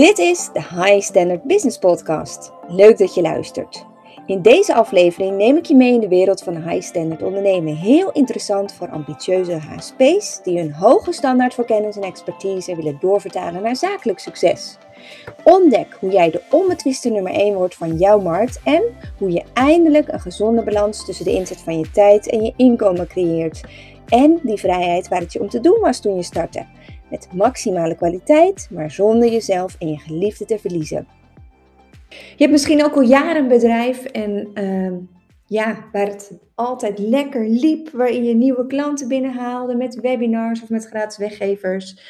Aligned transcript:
Dit 0.00 0.18
is 0.18 0.48
de 0.52 0.60
High 0.60 1.00
Standard 1.00 1.42
Business 1.42 1.78
Podcast. 1.78 2.52
Leuk 2.68 2.98
dat 2.98 3.14
je 3.14 3.20
luistert. 3.20 3.86
In 4.26 4.42
deze 4.42 4.74
aflevering 4.74 5.36
neem 5.36 5.56
ik 5.56 5.64
je 5.64 5.74
mee 5.74 5.92
in 5.92 6.00
de 6.00 6.08
wereld 6.08 6.42
van 6.42 6.68
high 6.68 6.82
standard 6.86 7.22
ondernemen. 7.22 7.76
Heel 7.76 8.10
interessant 8.10 8.72
voor 8.72 8.90
ambitieuze 8.90 9.52
HSP's 9.52 10.40
die 10.42 10.58
hun 10.58 10.72
hoge 10.72 11.12
standaard 11.12 11.54
voor 11.54 11.64
kennis 11.64 11.96
en 11.96 12.02
expertise 12.02 12.76
willen 12.76 12.96
doorvertalen 13.00 13.62
naar 13.62 13.76
zakelijk 13.76 14.18
succes. 14.18 14.78
Ontdek 15.44 15.96
hoe 15.98 16.10
jij 16.10 16.30
de 16.30 16.42
onbetwiste 16.50 17.08
nummer 17.08 17.32
1 17.32 17.54
wordt 17.54 17.74
van 17.74 17.96
jouw 17.96 18.20
markt 18.20 18.60
en 18.64 18.82
hoe 19.18 19.30
je 19.30 19.42
eindelijk 19.52 20.12
een 20.12 20.20
gezonde 20.20 20.62
balans 20.62 21.04
tussen 21.04 21.24
de 21.24 21.32
inzet 21.32 21.60
van 21.60 21.78
je 21.78 21.90
tijd 21.90 22.28
en 22.30 22.44
je 22.44 22.52
inkomen 22.56 23.06
creëert. 23.06 23.60
En 24.08 24.40
die 24.42 24.58
vrijheid 24.58 25.08
waar 25.08 25.20
het 25.20 25.32
je 25.32 25.40
om 25.40 25.48
te 25.48 25.60
doen 25.60 25.80
was 25.80 26.00
toen 26.00 26.16
je 26.16 26.22
startte. 26.22 26.66
Met 27.10 27.28
maximale 27.32 27.96
kwaliteit, 27.96 28.68
maar 28.70 28.90
zonder 28.90 29.30
jezelf 29.30 29.76
en 29.78 29.88
je 29.88 29.98
geliefde 29.98 30.44
te 30.44 30.58
verliezen. 30.58 31.06
Je 32.08 32.36
hebt 32.36 32.50
misschien 32.50 32.84
ook 32.84 32.94
al 32.94 33.02
jaren 33.02 33.42
een 33.42 33.48
bedrijf 33.48 34.04
en 34.04 34.50
uh, 34.54 34.98
ja, 35.46 35.84
waar 35.92 36.06
het 36.06 36.32
altijd 36.54 36.98
lekker 36.98 37.48
liep, 37.48 37.90
waarin 37.90 38.24
je 38.24 38.34
nieuwe 38.34 38.66
klanten 38.66 39.08
binnenhaalde 39.08 39.74
met 39.74 40.00
webinars 40.00 40.62
of 40.62 40.68
met 40.68 40.86
gratis 40.86 41.16
weggevers, 41.16 42.00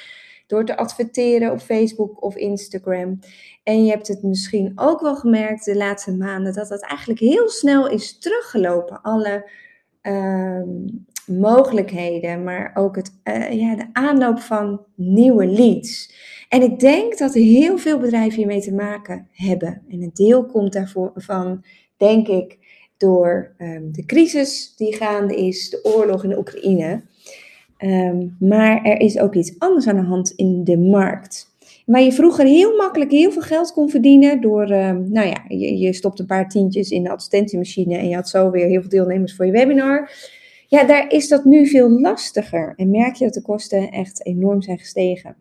door 0.47 0.65
te 0.65 0.77
adverteren 0.77 1.53
op 1.53 1.61
Facebook 1.61 2.23
of 2.23 2.37
Instagram. 2.37 3.19
En 3.62 3.84
je 3.84 3.91
hebt 3.91 4.09
het 4.09 4.23
misschien 4.23 4.73
ook 4.75 5.01
wel 5.01 5.17
gemerkt 5.17 5.64
de 5.64 5.77
laatste 5.77 6.17
maanden 6.17 6.53
dat 6.53 6.69
dat 6.69 6.83
eigenlijk 6.83 7.20
heel 7.20 7.48
snel 7.48 7.89
is 7.89 8.19
teruggelopen. 8.19 9.03
Alle 9.03 9.51
uh, 10.03 10.62
mogelijkheden, 11.30 12.45
maar 12.45 12.70
ook 12.75 12.97
het, 12.97 13.20
uh, 13.25 13.52
ja, 13.52 13.77
de 13.77 13.87
aanloop 13.93 14.39
van 14.39 14.80
nieuwe 14.95 15.47
leads. 15.47 16.15
En 16.48 16.62
ik 16.62 16.79
denk 16.79 17.19
dat 17.19 17.34
heel 17.34 17.79
veel 17.79 17.98
bedrijven 17.98 18.37
hiermee 18.37 18.61
te 18.61 18.75
maken 18.75 19.29
hebben. 19.33 19.83
En 19.89 20.03
een 20.03 20.11
deel 20.15 20.47
komt 20.47 20.73
daarvan, 20.73 21.11
van, 21.15 21.65
denk 21.97 22.28
ik, 22.28 22.58
door 22.97 23.55
um, 23.58 23.92
de 23.92 24.05
crisis 24.05 24.75
die 24.77 24.95
gaande 24.95 25.36
is, 25.36 25.70
de 25.70 25.81
oorlog 25.83 26.25
in 26.25 26.31
de 26.31 26.39
Oekraïne. 26.39 27.03
Um, 27.84 28.36
maar 28.39 28.83
er 28.83 29.01
is 29.01 29.19
ook 29.19 29.34
iets 29.34 29.58
anders 29.58 29.86
aan 29.86 29.97
de 29.97 30.03
hand 30.03 30.31
in 30.31 30.64
de 30.64 30.78
markt. 30.78 31.48
Waar 31.86 32.03
je 32.03 32.12
vroeger 32.12 32.45
heel 32.45 32.77
makkelijk 32.77 33.11
heel 33.11 33.33
veel 33.33 33.42
geld 33.42 33.73
kon 33.73 33.91
verdienen 33.91 34.41
door, 34.41 34.70
um, 34.70 35.12
nou 35.12 35.28
ja, 35.28 35.45
je, 35.48 35.78
je 35.78 35.92
stopt 35.92 36.19
een 36.19 36.27
paar 36.27 36.48
tientjes 36.48 36.91
in 36.91 37.03
de 37.03 37.11
advertentiemachine 37.11 37.97
en 37.97 38.08
je 38.08 38.14
had 38.14 38.28
zo 38.28 38.51
weer 38.51 38.67
heel 38.67 38.81
veel 38.81 38.91
deelnemers 38.91 39.36
voor 39.36 39.47
je 39.47 39.53
webinar. 39.53 40.11
Ja, 40.71 40.85
daar 40.85 41.13
is 41.13 41.29
dat 41.29 41.45
nu 41.45 41.67
veel 41.67 41.91
lastiger 41.91 42.73
en 42.77 42.91
merk 42.91 43.15
je 43.15 43.25
dat 43.25 43.35
de 43.35 43.43
kosten 43.43 43.91
echt 43.91 44.27
enorm 44.27 44.63
zijn 44.63 44.79
gestegen. 44.79 45.37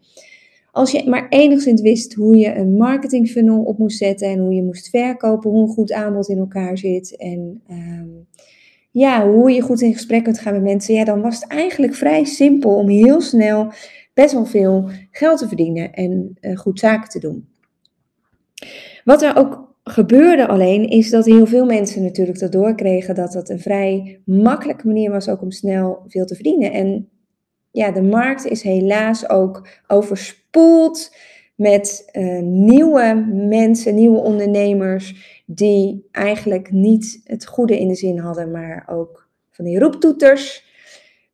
Als 0.71 0.91
je 0.91 1.09
maar 1.09 1.27
enigszins 1.29 1.81
wist 1.81 2.13
hoe 2.13 2.37
je 2.37 2.55
een 2.55 2.77
marketing 2.77 3.29
funnel 3.29 3.63
op 3.63 3.77
moest 3.77 3.97
zetten 3.97 4.27
en 4.27 4.39
hoe 4.39 4.53
je 4.53 4.63
moest 4.63 4.89
verkopen, 4.89 5.49
hoe 5.49 5.61
een 5.61 5.73
goed 5.73 5.91
aanbod 5.91 6.29
in 6.29 6.37
elkaar 6.37 6.77
zit 6.77 7.15
en 7.17 7.61
um, 7.69 8.27
ja, 8.91 9.29
hoe 9.29 9.51
je 9.51 9.61
goed 9.61 9.81
in 9.81 9.93
gesprek 9.93 10.23
kunt 10.23 10.39
gaan 10.39 10.53
met 10.53 10.61
mensen, 10.61 10.93
ja, 10.93 11.03
dan 11.03 11.21
was 11.21 11.35
het 11.35 11.47
eigenlijk 11.47 11.95
vrij 11.95 12.23
simpel 12.23 12.75
om 12.75 12.89
heel 12.89 13.21
snel 13.21 13.71
best 14.13 14.33
wel 14.33 14.45
veel 14.45 14.89
geld 15.11 15.39
te 15.39 15.47
verdienen 15.47 15.93
en 15.93 16.37
uh, 16.41 16.57
goed 16.57 16.79
zaken 16.79 17.09
te 17.09 17.19
doen. 17.19 17.49
Wat 19.03 19.21
er 19.21 19.35
ook 19.35 19.68
gebeurde 19.89 20.47
alleen, 20.47 20.89
is 20.89 21.09
dat 21.09 21.25
heel 21.25 21.45
veel 21.45 21.65
mensen 21.65 22.03
natuurlijk 22.03 22.39
dat 22.39 22.51
doorkregen 22.51 23.15
dat 23.15 23.31
dat 23.31 23.49
een 23.49 23.59
vrij 23.59 24.21
makkelijke 24.25 24.87
manier 24.87 25.11
was 25.11 25.29
ook 25.29 25.41
om 25.41 25.51
snel 25.51 26.03
veel 26.07 26.25
te 26.25 26.35
verdienen. 26.35 26.71
En 26.71 27.09
ja, 27.71 27.91
de 27.91 28.01
markt 28.01 28.45
is 28.45 28.61
helaas 28.61 29.29
ook 29.29 29.67
overspoeld 29.87 31.15
met 31.55 32.09
uh, 32.13 32.41
nieuwe 32.41 33.27
mensen, 33.31 33.95
nieuwe 33.95 34.19
ondernemers, 34.19 35.41
die 35.45 36.07
eigenlijk 36.11 36.71
niet 36.71 37.21
het 37.23 37.45
goede 37.45 37.79
in 37.79 37.87
de 37.87 37.95
zin 37.95 38.17
hadden, 38.17 38.51
maar 38.51 38.87
ook 38.89 39.27
van 39.49 39.65
die 39.65 39.79
roeptoeters 39.79 40.65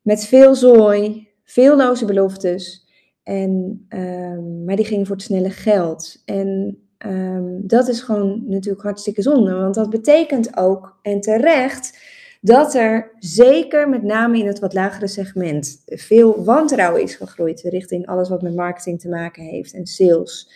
met 0.01 0.25
veel 0.25 0.55
zooi, 0.55 1.27
veel 1.43 1.77
loze 1.77 2.05
beloftes. 2.05 2.87
En, 3.23 3.85
uh, 3.89 4.65
maar 4.65 4.75
die 4.75 4.85
gingen 4.85 5.05
voor 5.05 5.15
het 5.15 5.25
snelle 5.25 5.49
geld. 5.49 6.21
En 6.25 6.79
um, 6.97 7.67
dat 7.67 7.87
is 7.87 8.01
gewoon 8.01 8.43
natuurlijk 8.47 8.83
hartstikke 8.83 9.21
zonde, 9.21 9.53
want 9.53 9.75
dat 9.75 9.89
betekent 9.89 10.57
ook, 10.57 10.97
en 11.01 11.21
terecht, 11.21 11.99
dat 12.41 12.75
er 12.75 13.11
zeker 13.19 13.89
met 13.89 14.03
name 14.03 14.37
in 14.37 14.47
het 14.47 14.59
wat 14.59 14.73
lagere 14.73 15.07
segment 15.07 15.81
veel 15.85 16.43
wantrouwen 16.43 17.01
is 17.01 17.15
gegroeid 17.15 17.61
richting 17.61 18.07
alles 18.07 18.29
wat 18.29 18.41
met 18.41 18.55
marketing 18.55 18.99
te 18.99 19.09
maken 19.09 19.43
heeft 19.43 19.73
en 19.73 19.85
sales. 19.85 20.49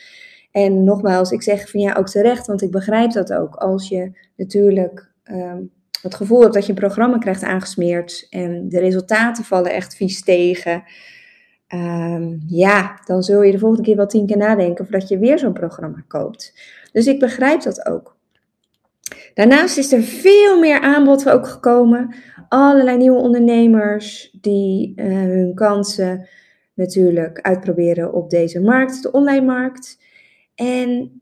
En 0.52 0.84
nogmaals, 0.84 1.32
ik 1.32 1.42
zeg 1.42 1.70
van 1.70 1.80
ja 1.80 1.94
ook 1.94 2.10
terecht, 2.10 2.48
want 2.48 2.62
ik 2.62 2.72
begrijp 2.72 3.12
dat 3.12 3.34
ook. 3.34 3.56
Als 3.56 3.90
je 3.90 4.12
natuurlijk 4.36 5.12
um, 5.32 5.72
het 6.02 6.16
gevoel 6.16 6.42
hebt 6.42 6.54
dat 6.54 6.66
je 6.66 6.70
een 6.70 6.78
programma 6.78 7.18
krijgt 7.18 7.44
aangesmeerd 7.44 8.28
en 8.30 8.70
de 8.70 8.80
resultaten 8.80 9.44
vallen 9.44 9.72
echt 9.72 9.96
vies 9.96 10.24
tegen. 10.24 10.84
Um, 11.74 12.44
ja, 12.48 13.00
dan 13.06 13.24
zul 13.24 13.42
je 13.42 13.52
de 13.52 13.60
volgende 13.60 13.84
keer 13.84 13.96
wel 13.96 14.08
tien 14.08 14.26
keer 14.26 14.38
nadenken 14.38 14.86
voordat 14.86 15.08
je 15.08 15.18
weer 15.18 15.40
zo'n 15.40 15.54
programma 15.54 16.04
koopt. 16.08 16.54
Dus 16.92 17.08
ik 17.08 17.20
begrijp 17.20 17.62
dat 17.62 17.86
ook. 17.86 18.18
Daarnaast 19.34 19.78
is 19.78 19.92
er 19.92 20.02
veel 20.02 20.60
meer 20.60 20.80
aanbod 20.80 21.30
ook 21.30 21.48
gekomen. 21.48 22.16
Allerlei 22.48 22.98
nieuwe 22.98 23.20
ondernemers 23.20 24.38
die 24.42 24.94
uh, 24.96 25.06
hun 25.14 25.56
kansen 25.56 26.28
natuurlijk 26.74 27.42
uitproberen 27.42 28.14
op 28.14 28.30
deze 28.30 28.62
markt, 28.62 29.04
de 29.04 29.12
online 29.12 29.46
markt. 29.46 30.04
En 30.56 31.19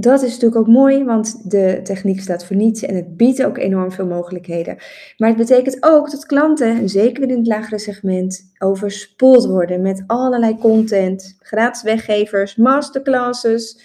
dat 0.00 0.22
is 0.22 0.32
natuurlijk 0.32 0.60
ook 0.60 0.74
mooi, 0.74 1.04
want 1.04 1.50
de 1.50 1.80
techniek 1.82 2.20
staat 2.20 2.44
voor 2.44 2.56
niets 2.56 2.82
en 2.82 2.94
het 2.94 3.16
biedt 3.16 3.44
ook 3.44 3.58
enorm 3.58 3.92
veel 3.92 4.06
mogelijkheden. 4.06 4.76
Maar 5.16 5.28
het 5.28 5.36
betekent 5.36 5.76
ook 5.80 6.10
dat 6.10 6.26
klanten, 6.26 6.88
zeker 6.88 7.22
in 7.22 7.36
het 7.36 7.46
lagere 7.46 7.78
segment, 7.78 8.52
overspoeld 8.58 9.46
worden 9.46 9.80
met 9.82 10.04
allerlei 10.06 10.58
content, 10.58 11.36
gratis 11.40 11.82
weggevers, 11.82 12.56
masterclasses, 12.56 13.80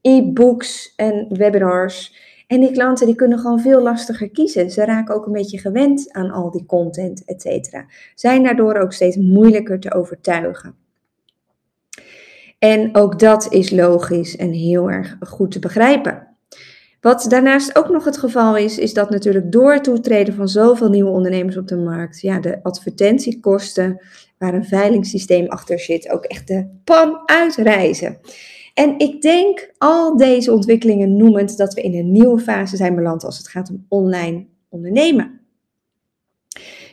e-books 0.00 0.92
en 0.96 1.26
webinars. 1.28 2.28
En 2.46 2.60
die 2.60 2.72
klanten 2.72 3.06
die 3.06 3.14
kunnen 3.14 3.38
gewoon 3.38 3.60
veel 3.60 3.82
lastiger 3.82 4.30
kiezen. 4.30 4.70
Ze 4.70 4.84
raken 4.84 5.14
ook 5.14 5.26
een 5.26 5.32
beetje 5.32 5.58
gewend 5.58 6.12
aan 6.12 6.30
al 6.30 6.50
die 6.50 6.66
content, 6.66 7.24
et 7.24 7.42
cetera. 7.42 7.86
Zijn 8.14 8.42
daardoor 8.42 8.74
ook 8.74 8.92
steeds 8.92 9.16
moeilijker 9.16 9.80
te 9.80 9.94
overtuigen. 9.94 10.74
En 12.60 12.96
ook 12.96 13.18
dat 13.18 13.52
is 13.52 13.70
logisch 13.70 14.36
en 14.36 14.52
heel 14.52 14.90
erg 14.90 15.16
goed 15.20 15.50
te 15.50 15.58
begrijpen. 15.58 16.26
Wat 17.00 17.26
daarnaast 17.28 17.78
ook 17.78 17.88
nog 17.88 18.04
het 18.04 18.18
geval 18.18 18.56
is, 18.56 18.78
is 18.78 18.94
dat 18.94 19.10
natuurlijk 19.10 19.52
door 19.52 19.72
het 19.72 19.84
toetreden 19.84 20.34
van 20.34 20.48
zoveel 20.48 20.88
nieuwe 20.88 21.10
ondernemers 21.10 21.56
op 21.56 21.68
de 21.68 21.76
markt, 21.76 22.20
ja, 22.20 22.40
de 22.40 22.62
advertentiekosten 22.62 24.00
waar 24.38 24.54
een 24.54 24.64
veilingssysteem 24.64 25.46
achter 25.46 25.78
zit, 25.78 26.10
ook 26.10 26.24
echt 26.24 26.46
de 26.48 26.66
pan 26.84 27.22
uitreizen. 27.24 28.18
En 28.74 28.98
ik 28.98 29.22
denk 29.22 29.70
al 29.78 30.16
deze 30.16 30.52
ontwikkelingen 30.52 31.16
noemend 31.16 31.56
dat 31.56 31.74
we 31.74 31.80
in 31.80 31.94
een 31.94 32.12
nieuwe 32.12 32.38
fase 32.38 32.76
zijn 32.76 32.94
beland 32.94 33.24
als 33.24 33.38
het 33.38 33.48
gaat 33.48 33.70
om 33.70 33.86
online 33.88 34.46
ondernemen. 34.68 35.40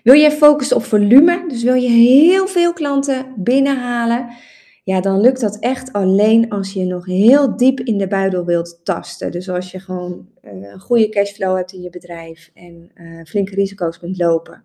Wil 0.04 0.14
je 0.14 0.32
focussen 0.32 0.76
op 0.76 0.84
volume, 0.84 1.44
dus 1.48 1.64
wil 1.64 1.74
je 1.74 1.90
heel 1.90 2.48
veel 2.48 2.74
klanten 2.74 3.34
binnenhalen, 3.36 4.30
ja, 4.88 5.02
dan 5.02 5.22
lukt 5.22 5.42
dat 5.42 5.60
echt 5.60 5.94
alleen 5.94 6.50
als 6.50 6.74
je 6.74 6.86
nog 6.86 7.06
heel 7.06 7.58
diep 7.58 7.80
in 7.80 7.98
de 7.98 8.08
buidel 8.08 8.46
wilt 8.46 8.80
tasten. 8.84 9.32
Dus 9.32 9.50
als 9.50 9.72
je 9.72 9.80
gewoon 9.80 10.28
uh, 10.42 10.52
een 10.52 10.80
goede 10.80 11.10
cashflow 11.10 11.56
hebt 11.56 11.74
in 11.74 11.82
je 11.82 11.90
bedrijf 11.90 12.52
en 12.54 12.92
uh, 12.96 13.24
flinke 13.24 13.56
risico's 13.56 14.00
kunt 14.00 14.18
lopen. 14.18 14.64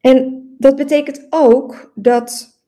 En 0.00 0.48
dat 0.58 0.76
betekent 0.76 1.26
ook 1.30 1.92
dat 1.94 2.58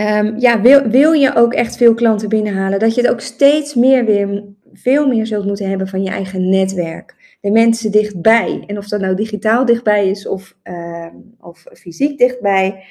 Um, 0.00 0.38
ja, 0.38 0.60
wil, 0.60 0.88
wil 0.88 1.12
je 1.12 1.34
ook 1.34 1.54
echt 1.54 1.76
veel 1.76 1.94
klanten 1.94 2.28
binnenhalen, 2.28 2.78
dat 2.78 2.94
je 2.94 3.00
het 3.00 3.10
ook 3.10 3.20
steeds 3.20 3.74
meer 3.74 4.04
weer, 4.04 4.44
veel 4.72 5.06
meer 5.06 5.26
zult 5.26 5.44
moeten 5.44 5.68
hebben 5.68 5.88
van 5.88 6.02
je 6.02 6.10
eigen 6.10 6.48
netwerk. 6.48 7.36
De 7.40 7.50
mensen 7.50 7.90
dichtbij. 7.90 8.64
En 8.66 8.78
of 8.78 8.88
dat 8.88 9.00
nou 9.00 9.14
digitaal 9.14 9.64
dichtbij 9.64 10.08
is 10.08 10.26
of, 10.26 10.56
uh, 10.64 11.06
of 11.40 11.64
fysiek 11.72 12.18
dichtbij. 12.18 12.84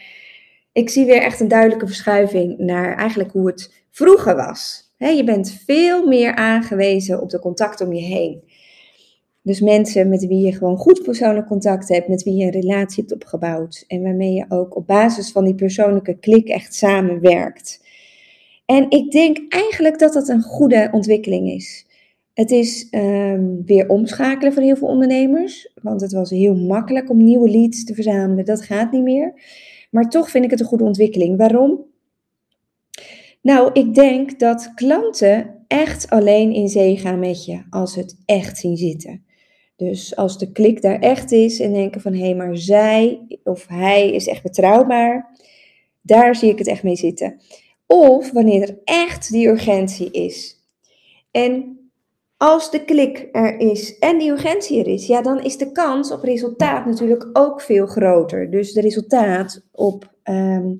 Ik 0.75 0.89
zie 0.89 1.05
weer 1.05 1.21
echt 1.21 1.39
een 1.39 1.47
duidelijke 1.47 1.85
verschuiving 1.85 2.57
naar 2.57 2.97
eigenlijk 2.97 3.31
hoe 3.31 3.47
het 3.47 3.73
vroeger 3.91 4.35
was. 4.35 4.93
Je 4.97 5.23
bent 5.23 5.61
veel 5.65 6.07
meer 6.07 6.35
aangewezen 6.35 7.21
op 7.21 7.29
de 7.29 7.39
contacten 7.39 7.87
om 7.87 7.93
je 7.93 8.01
heen. 8.01 8.43
Dus 9.41 9.59
mensen 9.59 10.09
met 10.09 10.27
wie 10.27 10.45
je 10.45 10.53
gewoon 10.53 10.77
goed 10.77 11.03
persoonlijk 11.03 11.47
contact 11.47 11.89
hebt, 11.89 12.07
met 12.07 12.23
wie 12.23 12.35
je 12.35 12.45
een 12.45 12.61
relatie 12.61 13.03
hebt 13.03 13.13
opgebouwd 13.13 13.83
en 13.87 14.01
waarmee 14.01 14.33
je 14.33 14.45
ook 14.49 14.75
op 14.75 14.87
basis 14.87 15.31
van 15.31 15.45
die 15.45 15.55
persoonlijke 15.55 16.17
klik 16.17 16.47
echt 16.47 16.73
samenwerkt. 16.73 17.85
En 18.65 18.89
ik 18.89 19.11
denk 19.11 19.53
eigenlijk 19.53 19.99
dat 19.99 20.13
dat 20.13 20.29
een 20.29 20.41
goede 20.41 20.89
ontwikkeling 20.91 21.51
is. 21.51 21.85
Het 22.33 22.51
is 22.51 22.87
um, 22.91 23.65
weer 23.65 23.89
omschakelen 23.89 24.53
voor 24.53 24.63
heel 24.63 24.75
veel 24.75 24.87
ondernemers, 24.87 25.71
want 25.81 26.01
het 26.01 26.11
was 26.11 26.29
heel 26.29 26.55
makkelijk 26.55 27.09
om 27.09 27.23
nieuwe 27.23 27.49
leads 27.49 27.83
te 27.83 27.93
verzamelen. 27.93 28.45
Dat 28.45 28.61
gaat 28.61 28.91
niet 28.91 29.03
meer. 29.03 29.33
Maar 29.95 30.09
toch 30.09 30.29
vind 30.29 30.45
ik 30.45 30.51
het 30.51 30.59
een 30.59 30.65
goede 30.65 30.83
ontwikkeling. 30.83 31.37
Waarom? 31.37 31.85
Nou, 33.41 33.69
ik 33.73 33.93
denk 33.93 34.39
dat 34.39 34.73
klanten 34.73 35.63
echt 35.67 36.09
alleen 36.09 36.53
in 36.53 36.67
zee 36.67 36.97
gaan 36.97 37.19
met 37.19 37.45
je 37.45 37.63
als 37.69 37.93
ze 37.93 37.99
het 37.99 38.17
echt 38.25 38.57
zien 38.57 38.77
zitten. 38.77 39.25
Dus 39.75 40.15
als 40.15 40.37
de 40.37 40.51
klik 40.51 40.81
daar 40.81 40.99
echt 40.99 41.31
is 41.31 41.59
en 41.59 41.73
denken 41.73 42.01
van 42.01 42.13
hé, 42.13 42.19
hey, 42.19 42.35
maar 42.35 42.57
zij 42.57 43.21
of 43.43 43.67
hij 43.67 44.11
is 44.11 44.27
echt 44.27 44.43
betrouwbaar, 44.43 45.37
daar 46.01 46.35
zie 46.35 46.49
ik 46.49 46.57
het 46.57 46.67
echt 46.67 46.83
mee 46.83 46.95
zitten. 46.95 47.41
Of 47.85 48.31
wanneer 48.31 48.61
er 48.61 48.79
echt 48.83 49.31
die 49.31 49.47
urgentie 49.47 50.11
is. 50.11 50.55
En 51.31 51.79
als 52.45 52.71
de 52.71 52.85
klik 52.85 53.29
er 53.31 53.59
is 53.59 53.97
en 53.99 54.17
die 54.17 54.31
urgentie 54.31 54.79
er 54.79 54.87
is, 54.87 55.07
ja, 55.07 55.21
dan 55.21 55.43
is 55.43 55.57
de 55.57 55.71
kans 55.71 56.11
op 56.11 56.23
resultaat 56.23 56.85
natuurlijk 56.85 57.29
ook 57.33 57.61
veel 57.61 57.85
groter. 57.85 58.51
Dus 58.51 58.73
de 58.73 58.81
resultaat 58.81 59.65
op, 59.71 60.13
um, 60.23 60.77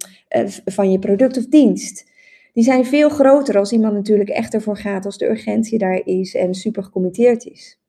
van 0.66 0.92
je 0.92 1.00
product 1.00 1.38
of 1.38 1.46
dienst, 1.46 2.12
die 2.54 2.64
zijn 2.64 2.86
veel 2.86 3.10
groter 3.10 3.58
als 3.58 3.72
iemand 3.72 3.94
natuurlijk 3.94 4.30
echt 4.30 4.54
ervoor 4.54 4.78
gaat 4.78 5.06
als 5.06 5.18
de 5.18 5.30
urgentie 5.30 5.78
daar 5.78 6.02
is 6.06 6.36
en 6.36 6.54
super 6.54 6.84
gecommitteerd 6.84 7.46
is. 7.46 7.80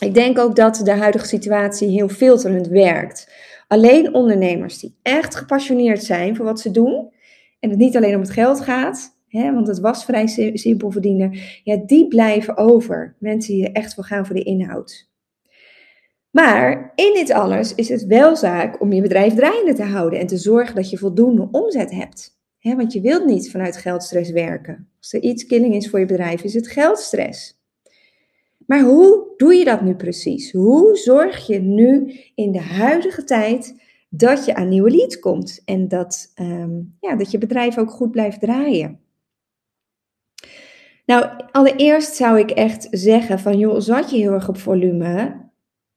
Ik 0.00 0.14
denk 0.14 0.38
ook 0.38 0.56
dat 0.56 0.80
de 0.84 0.92
huidige 0.92 1.26
situatie 1.26 1.88
heel 1.88 2.08
filterend 2.08 2.66
werkt. 2.66 3.32
Alleen 3.68 4.14
ondernemers 4.14 4.78
die 4.78 4.96
echt 5.02 5.34
gepassioneerd 5.34 6.04
zijn 6.04 6.36
voor 6.36 6.44
wat 6.44 6.60
ze 6.60 6.70
doen 6.70 7.12
en 7.60 7.70
het 7.70 7.78
niet 7.78 7.96
alleen 7.96 8.14
om 8.14 8.20
het 8.20 8.30
geld 8.30 8.60
gaat, 8.60 9.13
want 9.42 9.66
het 9.66 9.80
was 9.80 10.04
vrij 10.04 10.26
simpel 10.54 10.90
verdienen, 10.90 11.38
ja, 11.64 11.76
die 11.86 12.08
blijven 12.08 12.56
over. 12.56 13.16
Mensen 13.18 13.54
die 13.54 13.72
echt 13.72 13.94
voor 13.94 14.04
gaan 14.04 14.26
voor 14.26 14.34
de 14.34 14.42
inhoud. 14.42 15.12
Maar 16.30 16.92
in 16.94 17.12
dit 17.14 17.30
alles 17.30 17.74
is 17.74 17.88
het 17.88 18.06
wel 18.06 18.36
zaak 18.36 18.80
om 18.80 18.92
je 18.92 19.02
bedrijf 19.02 19.34
draaiende 19.34 19.74
te 19.74 19.82
houden 19.82 20.18
en 20.18 20.26
te 20.26 20.36
zorgen 20.36 20.74
dat 20.74 20.90
je 20.90 20.98
voldoende 20.98 21.48
omzet 21.50 21.90
hebt. 21.90 22.32
Want 22.60 22.92
je 22.92 23.00
wilt 23.00 23.24
niet 23.26 23.50
vanuit 23.50 23.76
geldstress 23.76 24.30
werken. 24.30 24.88
Als 24.98 25.12
er 25.12 25.20
iets 25.22 25.46
killing 25.46 25.74
is 25.74 25.90
voor 25.90 25.98
je 25.98 26.06
bedrijf, 26.06 26.42
is 26.42 26.54
het 26.54 26.68
geldstress. 26.68 27.62
Maar 28.66 28.82
hoe 28.82 29.32
doe 29.36 29.54
je 29.54 29.64
dat 29.64 29.82
nu 29.82 29.94
precies? 29.94 30.52
Hoe 30.52 30.96
zorg 30.96 31.46
je 31.46 31.58
nu 31.58 32.20
in 32.34 32.52
de 32.52 32.60
huidige 32.60 33.24
tijd 33.24 33.82
dat 34.08 34.44
je 34.44 34.54
aan 34.54 34.68
nieuwe 34.68 34.90
leads 34.90 35.18
komt 35.18 35.62
en 35.64 35.88
dat, 35.88 36.32
um, 36.40 36.96
ja, 37.00 37.16
dat 37.16 37.30
je 37.30 37.38
bedrijf 37.38 37.78
ook 37.78 37.90
goed 37.90 38.10
blijft 38.10 38.40
draaien? 38.40 39.00
Nou, 41.04 41.26
allereerst 41.50 42.14
zou 42.14 42.38
ik 42.38 42.50
echt 42.50 42.86
zeggen 42.90 43.38
van 43.38 43.58
joh, 43.58 43.80
zat 43.80 44.10
je 44.10 44.16
heel 44.16 44.32
erg 44.32 44.48
op 44.48 44.56
volume? 44.56 45.42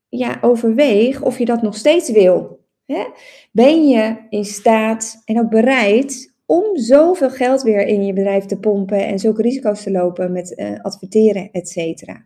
Ja, 0.08 0.38
overweeg 0.40 1.22
of 1.22 1.38
je 1.38 1.44
dat 1.44 1.62
nog 1.62 1.76
steeds 1.76 2.10
wil. 2.10 2.66
Hè? 2.86 3.04
Ben 3.52 3.88
je 3.88 4.16
in 4.28 4.44
staat 4.44 5.22
en 5.24 5.38
ook 5.38 5.50
bereid 5.50 6.34
om 6.46 6.76
zoveel 6.76 7.30
geld 7.30 7.62
weer 7.62 7.86
in 7.86 8.04
je 8.04 8.12
bedrijf 8.12 8.44
te 8.44 8.58
pompen 8.58 9.06
en 9.06 9.18
zulke 9.18 9.42
risico's 9.42 9.82
te 9.82 9.90
lopen 9.90 10.32
met 10.32 10.52
uh, 10.56 10.80
adverteren, 10.82 11.48
et 11.52 11.68
cetera? 11.68 12.24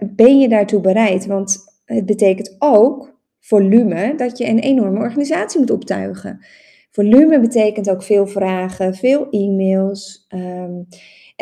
Ben 0.00 0.38
je 0.38 0.48
daartoe 0.48 0.80
bereid? 0.80 1.26
Want 1.26 1.58
het 1.84 2.06
betekent 2.06 2.56
ook 2.58 3.18
volume 3.40 4.14
dat 4.16 4.38
je 4.38 4.48
een 4.48 4.58
enorme 4.58 4.98
organisatie 4.98 5.60
moet 5.60 5.70
optuigen. 5.70 6.44
Volume 6.90 7.40
betekent 7.40 7.90
ook 7.90 8.02
veel 8.02 8.26
vragen, 8.26 8.94
veel 8.94 9.30
e-mails. 9.30 10.26
Um, 10.28 10.86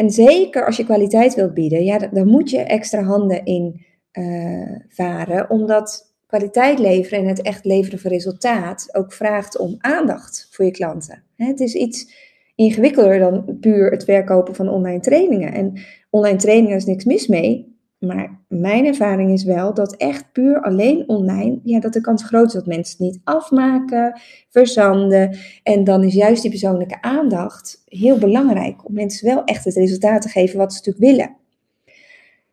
en 0.00 0.10
zeker 0.10 0.66
als 0.66 0.76
je 0.76 0.84
kwaliteit 0.84 1.34
wilt 1.34 1.54
bieden, 1.54 1.84
ja, 1.84 1.98
dan 1.98 2.26
moet 2.26 2.50
je 2.50 2.58
extra 2.58 3.02
handen 3.02 3.44
in 3.44 3.86
uh, 4.12 4.76
varen, 4.88 5.50
omdat 5.50 6.14
kwaliteit 6.26 6.78
leveren 6.78 7.18
en 7.18 7.26
het 7.26 7.42
echt 7.42 7.64
leveren 7.64 7.98
van 7.98 8.10
resultaat 8.10 8.88
ook 8.92 9.12
vraagt 9.12 9.58
om 9.58 9.76
aandacht 9.78 10.48
voor 10.50 10.64
je 10.64 10.70
klanten. 10.70 11.22
Het 11.36 11.60
is 11.60 11.74
iets 11.74 12.12
ingewikkelder 12.54 13.18
dan 13.18 13.58
puur 13.60 13.90
het 13.90 14.04
verkopen 14.04 14.54
van 14.54 14.68
online 14.68 15.00
trainingen. 15.00 15.52
En 15.52 15.80
online 16.10 16.38
trainingen 16.38 16.76
is 16.76 16.84
niks 16.84 17.04
mis 17.04 17.26
mee, 17.26 17.69
maar 18.00 18.40
mijn 18.48 18.86
ervaring 18.86 19.32
is 19.32 19.44
wel 19.44 19.74
dat 19.74 19.96
echt 19.96 20.32
puur 20.32 20.62
alleen 20.62 21.08
online, 21.08 21.60
ja, 21.64 21.80
dat 21.80 21.92
de 21.92 22.00
kans 22.00 22.24
groot 22.24 22.46
is 22.46 22.52
dat 22.52 22.66
mensen 22.66 22.96
het 22.96 23.12
niet 23.12 23.20
afmaken, 23.24 24.20
verzanden. 24.48 25.36
En 25.62 25.84
dan 25.84 26.04
is 26.04 26.14
juist 26.14 26.42
die 26.42 26.50
persoonlijke 26.50 27.02
aandacht 27.02 27.82
heel 27.84 28.18
belangrijk 28.18 28.86
om 28.86 28.94
mensen 28.94 29.26
wel 29.26 29.44
echt 29.44 29.64
het 29.64 29.74
resultaat 29.74 30.22
te 30.22 30.28
geven 30.28 30.58
wat 30.58 30.72
ze 30.72 30.78
natuurlijk 30.78 31.04
willen. 31.04 31.36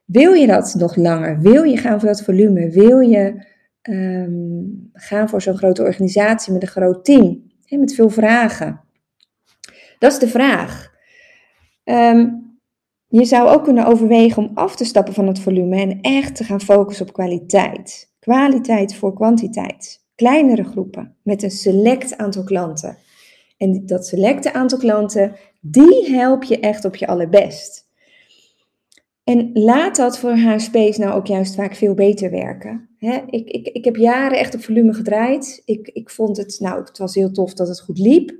Wil 0.06 0.34
je 0.34 0.48
dat 0.48 0.76
nog 0.78 0.96
langer? 0.96 1.40
Wil 1.40 1.64
je 1.64 1.78
gaan 1.78 2.00
voor 2.00 2.10
dat 2.10 2.24
volume? 2.24 2.70
Wil 2.70 3.00
je 3.00 3.46
um, 3.82 4.90
gaan 4.94 5.30
voor 5.30 5.42
zo'n 5.42 5.58
grote 5.58 5.84
organisatie 5.84 6.54
met 6.54 6.62
een 6.62 6.68
groot 6.68 7.06
team? 7.06 7.52
Hè, 7.66 7.78
met 7.78 7.94
veel 7.94 8.10
vragen? 8.10 8.82
Dat 10.00 10.12
is 10.12 10.20
de 10.20 10.28
vraag. 10.28 10.96
Um, 11.84 12.47
je 13.08 13.26
zou 13.26 13.50
ook 13.50 13.64
kunnen 13.64 13.86
overwegen 13.86 14.44
om 14.44 14.52
af 14.54 14.76
te 14.76 14.86
stappen 14.86 15.14
van 15.14 15.28
het 15.28 15.40
volume 15.40 15.82
en 15.82 16.02
echt 16.02 16.36
te 16.36 16.44
gaan 16.44 16.62
focussen 16.62 17.08
op 17.08 17.14
kwaliteit. 17.14 18.12
Kwaliteit 18.20 18.96
voor 18.96 19.14
kwantiteit. 19.14 20.06
Kleinere 20.16 20.64
groepen 20.64 21.16
met 21.24 21.44
een 21.44 21.52
select 21.52 22.18
aantal 22.18 22.44
klanten. 22.44 22.98
En 23.58 23.86
dat 23.86 24.08
selecte 24.08 24.54
aantal 24.54 24.78
klanten, 24.78 25.36
die 25.62 26.10
help 26.12 26.44
je 26.44 26.60
echt 26.60 26.86
op 26.86 26.96
je 26.96 27.08
allerbest. 27.08 27.86
En 29.24 29.50
laat 29.54 29.96
dat 29.96 30.20
voor 30.20 30.36
haar 30.36 30.60
space 30.60 31.00
nou 31.00 31.14
ook 31.14 31.28
juist 31.28 31.56
vaak 31.56 31.76
veel 31.76 31.94
beter 31.94 32.32
werken. 32.32 32.90
ik, 33.30 33.50
ik, 33.50 33.68
ik 33.68 33.86
heb 33.86 33.96
jaren 33.96 34.38
echt 34.38 34.56
op 34.56 34.64
volume 34.64 34.94
gedraaid. 34.94 35.62
Ik, 35.66 35.90
ik 35.94 36.10
vond 36.10 36.38
het, 36.38 36.58
nou, 36.60 36.84
het 36.84 36.98
was 36.98 37.16
heel 37.16 37.32
tof 37.32 37.54
dat 37.54 37.68
het 37.68 37.82
goed 37.82 38.00
liep. 38.00 38.36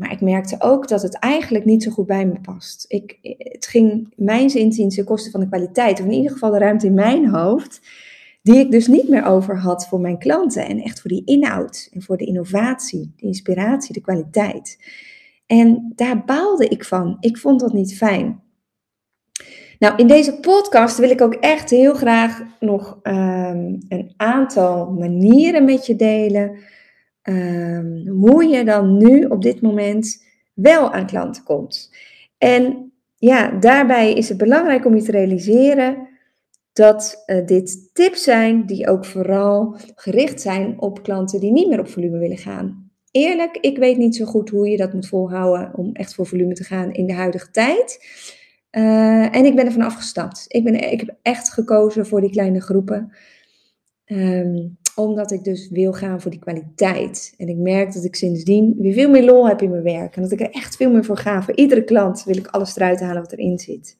Maar 0.00 0.12
ik 0.12 0.20
merkte 0.20 0.56
ook 0.58 0.88
dat 0.88 1.02
het 1.02 1.18
eigenlijk 1.18 1.64
niet 1.64 1.82
zo 1.82 1.90
goed 1.90 2.06
bij 2.06 2.26
me 2.26 2.40
past. 2.40 2.84
Ik, 2.88 3.18
het 3.38 3.66
ging 3.66 4.12
mijn 4.16 4.54
inziens 4.54 4.94
ten 4.94 5.04
koste 5.04 5.30
van 5.30 5.40
de 5.40 5.48
kwaliteit. 5.48 6.00
Of 6.00 6.06
in 6.06 6.12
ieder 6.12 6.30
geval 6.30 6.50
de 6.50 6.58
ruimte 6.58 6.86
in 6.86 6.94
mijn 6.94 7.28
hoofd. 7.28 7.80
Die 8.42 8.58
ik 8.58 8.70
dus 8.70 8.86
niet 8.86 9.08
meer 9.08 9.24
over 9.24 9.58
had 9.58 9.86
voor 9.86 10.00
mijn 10.00 10.18
klanten. 10.18 10.66
En 10.66 10.82
echt 10.82 11.00
voor 11.00 11.10
die 11.10 11.24
inhoud. 11.24 11.88
En 11.92 12.02
voor 12.02 12.16
de 12.16 12.24
innovatie, 12.24 13.12
de 13.16 13.26
inspiratie, 13.26 13.94
de 13.94 14.00
kwaliteit. 14.00 14.78
En 15.46 15.92
daar 15.94 16.24
baalde 16.24 16.68
ik 16.68 16.84
van. 16.84 17.16
Ik 17.20 17.38
vond 17.38 17.60
dat 17.60 17.72
niet 17.72 17.96
fijn. 17.96 18.42
Nou, 19.78 19.96
in 19.96 20.06
deze 20.06 20.40
podcast 20.40 20.98
wil 20.98 21.10
ik 21.10 21.20
ook 21.20 21.34
echt 21.34 21.70
heel 21.70 21.94
graag 21.94 22.42
nog 22.60 22.98
um, 23.02 23.78
een 23.88 24.12
aantal 24.16 24.90
manieren 24.90 25.64
met 25.64 25.86
je 25.86 25.96
delen 25.96 26.58
um, 27.22 28.08
hoe 28.08 28.44
je 28.44 28.64
dan 28.64 28.96
nu 28.96 29.24
op 29.24 29.42
dit 29.42 29.60
moment 29.60 30.24
wel 30.54 30.92
aan 30.92 31.06
klanten 31.06 31.42
komt. 31.42 31.96
En 32.38 32.92
ja, 33.16 33.50
daarbij 33.50 34.12
is 34.12 34.28
het 34.28 34.38
belangrijk 34.38 34.86
om 34.86 34.94
je 34.94 35.02
te 35.02 35.10
realiseren 35.10 36.08
dat 36.72 37.22
uh, 37.26 37.46
dit 37.46 37.90
tips 37.92 38.22
zijn 38.22 38.66
die 38.66 38.88
ook 38.88 39.04
vooral 39.04 39.76
gericht 39.94 40.40
zijn 40.40 40.80
op 40.80 41.02
klanten 41.02 41.40
die 41.40 41.52
niet 41.52 41.68
meer 41.68 41.80
op 41.80 41.88
volume 41.88 42.18
willen 42.18 42.38
gaan. 42.38 42.90
Eerlijk, 43.10 43.56
ik 43.56 43.78
weet 43.78 43.96
niet 43.96 44.16
zo 44.16 44.24
goed 44.24 44.50
hoe 44.50 44.68
je 44.68 44.76
dat 44.76 44.92
moet 44.92 45.08
volhouden 45.08 45.70
om 45.76 45.92
echt 45.92 46.14
voor 46.14 46.26
volume 46.26 46.54
te 46.54 46.64
gaan 46.64 46.92
in 46.92 47.06
de 47.06 47.12
huidige 47.12 47.50
tijd. 47.50 48.04
Uh, 48.70 49.36
en 49.36 49.44
ik 49.44 49.56
ben 49.56 49.66
ervan 49.66 49.82
afgestapt. 49.82 50.44
Ik, 50.48 50.64
ben, 50.64 50.90
ik 50.90 51.00
heb 51.00 51.16
echt 51.22 51.52
gekozen 51.52 52.06
voor 52.06 52.20
die 52.20 52.30
kleine 52.30 52.60
groepen. 52.60 53.12
Um, 54.06 54.78
omdat 55.02 55.32
ik 55.32 55.44
dus 55.44 55.68
wil 55.68 55.92
gaan 55.92 56.20
voor 56.20 56.30
die 56.30 56.40
kwaliteit. 56.40 57.34
En 57.36 57.48
ik 57.48 57.56
merk 57.56 57.92
dat 57.92 58.04
ik 58.04 58.14
sindsdien 58.14 58.74
weer 58.78 58.92
veel 58.92 59.10
meer 59.10 59.24
lol 59.24 59.48
heb 59.48 59.62
in 59.62 59.70
mijn 59.70 59.82
werk. 59.82 60.16
En 60.16 60.22
dat 60.22 60.32
ik 60.32 60.40
er 60.40 60.50
echt 60.50 60.76
veel 60.76 60.90
meer 60.90 61.04
voor 61.04 61.16
ga. 61.16 61.42
Voor 61.42 61.56
iedere 61.56 61.84
klant 61.84 62.24
wil 62.24 62.36
ik 62.36 62.46
alles 62.46 62.76
eruit 62.76 63.00
halen 63.00 63.22
wat 63.22 63.32
erin 63.32 63.58
zit. 63.58 63.98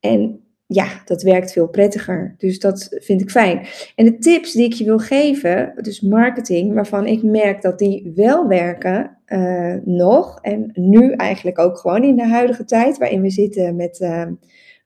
En 0.00 0.40
ja, 0.66 0.86
dat 1.04 1.22
werkt 1.22 1.52
veel 1.52 1.68
prettiger. 1.68 2.34
Dus 2.38 2.58
dat 2.58 2.96
vind 3.00 3.20
ik 3.20 3.30
fijn. 3.30 3.66
En 3.94 4.04
de 4.04 4.18
tips 4.18 4.52
die 4.52 4.64
ik 4.64 4.72
je 4.72 4.84
wil 4.84 4.98
geven, 4.98 5.72
dus 5.76 6.00
marketing, 6.00 6.74
waarvan 6.74 7.06
ik 7.06 7.22
merk 7.22 7.62
dat 7.62 7.78
die 7.78 8.12
wel 8.14 8.48
werken 8.48 9.16
uh, 9.26 9.74
nog. 9.84 10.38
En 10.42 10.70
nu 10.74 11.12
eigenlijk 11.12 11.58
ook 11.58 11.78
gewoon 11.78 12.04
in 12.04 12.16
de 12.16 12.26
huidige 12.26 12.64
tijd 12.64 12.98
waarin 12.98 13.22
we 13.22 13.30
zitten 13.30 13.76
met 13.76 14.00
uh, 14.00 14.26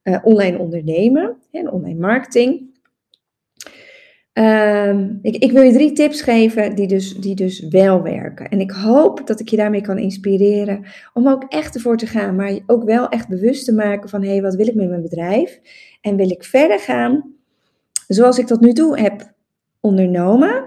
uh, 0.04 0.18
online 0.22 0.58
ondernemen 0.58 1.36
en 1.50 1.70
online 1.70 2.00
marketing. 2.00 2.73
Um, 4.38 5.18
ik, 5.22 5.36
ik, 5.36 5.52
wil 5.52 5.62
je 5.62 5.72
drie 5.72 5.92
tips 5.92 6.22
geven 6.22 6.74
die 6.74 6.86
dus, 6.86 7.16
die 7.16 7.34
dus 7.34 7.68
wel 7.68 8.02
werken. 8.02 8.48
En 8.48 8.60
ik 8.60 8.70
hoop 8.70 9.26
dat 9.26 9.40
ik 9.40 9.48
je 9.48 9.56
daarmee 9.56 9.80
kan 9.80 9.98
inspireren 9.98 10.84
om 11.12 11.28
ook 11.28 11.44
echt 11.48 11.74
ervoor 11.74 11.96
te 11.96 12.06
gaan, 12.06 12.34
maar 12.34 12.58
ook 12.66 12.84
wel 12.84 13.08
echt 13.08 13.28
bewust 13.28 13.64
te 13.64 13.74
maken 13.74 14.08
van 14.08 14.22
hé, 14.22 14.30
hey, 14.30 14.42
wat 14.42 14.54
wil 14.54 14.68
ik 14.68 14.74
met 14.74 14.88
mijn 14.88 15.02
bedrijf? 15.02 15.60
En 16.00 16.16
wil 16.16 16.30
ik 16.30 16.44
verder 16.44 16.78
gaan 16.78 17.34
zoals 18.08 18.38
ik 18.38 18.46
tot 18.46 18.60
nu 18.60 18.72
toe 18.72 18.98
heb 18.98 19.32
ondernomen? 19.80 20.64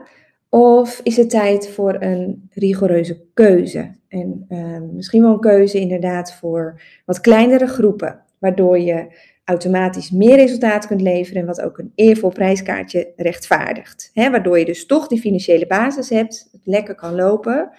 Of 0.49 0.99
is 1.03 1.17
het 1.17 1.29
tijd 1.29 1.69
voor 1.69 1.95
een 1.99 2.49
rigoureuze 2.53 3.21
keuze? 3.33 3.95
En 4.07 4.45
um, 4.49 4.95
misschien 4.95 5.21
wel 5.21 5.33
een 5.33 5.39
keuze 5.39 5.79
inderdaad 5.79 6.33
voor 6.33 6.81
wat 7.05 7.21
kleinere 7.21 7.67
groepen, 7.67 8.23
waardoor 8.37 8.79
je 8.79 9.07
automatisch 9.47 10.11
meer 10.11 10.35
resultaat 10.35 10.87
kunt 10.87 11.01
leveren 11.01 11.41
en 11.41 11.47
wat 11.47 11.61
ook 11.61 11.77
een 11.77 11.91
eervol 11.95 12.29
prijskaartje 12.29 13.13
rechtvaardigt. 13.15 14.11
Waardoor 14.13 14.59
je 14.59 14.65
dus 14.65 14.85
toch 14.85 15.07
die 15.07 15.19
financiële 15.19 15.67
basis 15.67 16.09
hebt, 16.09 16.47
het 16.51 16.61
lekker 16.63 16.95
kan 16.95 17.15
lopen, 17.15 17.69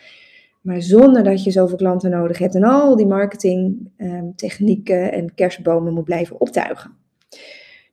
maar 0.60 0.82
zonder 0.82 1.24
dat 1.24 1.44
je 1.44 1.50
zoveel 1.50 1.76
klanten 1.76 2.10
nodig 2.10 2.38
hebt 2.38 2.54
en 2.54 2.64
al 2.64 2.96
die 2.96 3.06
marketingtechnieken 3.06 5.12
en 5.12 5.34
kerstbomen 5.34 5.94
moet 5.94 6.04
blijven 6.04 6.40
optuigen. 6.40 6.96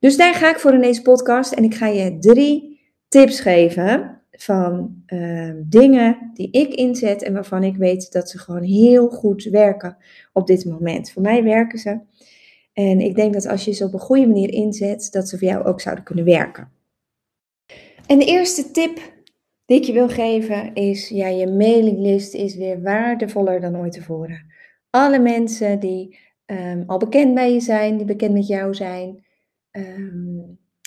Dus 0.00 0.16
daar 0.16 0.34
ga 0.34 0.50
ik 0.50 0.58
voor 0.58 0.72
in 0.72 0.80
deze 0.80 1.02
podcast 1.02 1.52
en 1.52 1.64
ik 1.64 1.74
ga 1.74 1.86
je 1.86 2.18
drie 2.18 2.80
tips 3.08 3.40
geven 3.40 4.20
van 4.30 5.02
ehm, 5.06 5.62
dingen 5.64 6.30
die 6.34 6.50
ik 6.50 6.74
inzet 6.74 7.22
en 7.22 7.32
waarvan 7.32 7.62
ik 7.62 7.76
weet 7.76 8.12
dat 8.12 8.30
ze 8.30 8.38
gewoon 8.38 8.62
heel 8.62 9.08
goed 9.08 9.44
werken 9.44 9.96
op 10.32 10.46
dit 10.46 10.64
moment. 10.64 11.10
Voor 11.10 11.22
mij 11.22 11.42
werken 11.42 11.78
ze. 11.78 12.00
En 12.78 13.00
ik 13.00 13.14
denk 13.14 13.32
dat 13.32 13.46
als 13.46 13.64
je 13.64 13.72
ze 13.72 13.84
op 13.84 13.92
een 13.92 13.98
goede 13.98 14.26
manier 14.26 14.52
inzet, 14.52 15.08
dat 15.12 15.28
ze 15.28 15.38
voor 15.38 15.48
jou 15.48 15.64
ook 15.64 15.80
zouden 15.80 16.04
kunnen 16.04 16.24
werken. 16.24 16.72
En 18.06 18.18
de 18.18 18.24
eerste 18.24 18.70
tip 18.70 18.98
die 19.64 19.78
ik 19.78 19.84
je 19.84 19.92
wil 19.92 20.08
geven 20.08 20.74
is, 20.74 21.08
ja, 21.08 21.26
je 21.26 21.46
mailinglist 21.46 22.34
is 22.34 22.56
weer 22.56 22.82
waardevoller 22.82 23.60
dan 23.60 23.76
ooit 23.76 23.92
tevoren. 23.92 24.52
Alle 24.90 25.18
mensen 25.18 25.80
die 25.80 26.18
ehm, 26.46 26.82
al 26.86 26.98
bekend 26.98 27.34
bij 27.34 27.52
je 27.52 27.60
zijn, 27.60 27.96
die 27.96 28.06
bekend 28.06 28.32
met 28.32 28.46
jou 28.46 28.74
zijn, 28.74 29.24
ehm, 29.70 30.38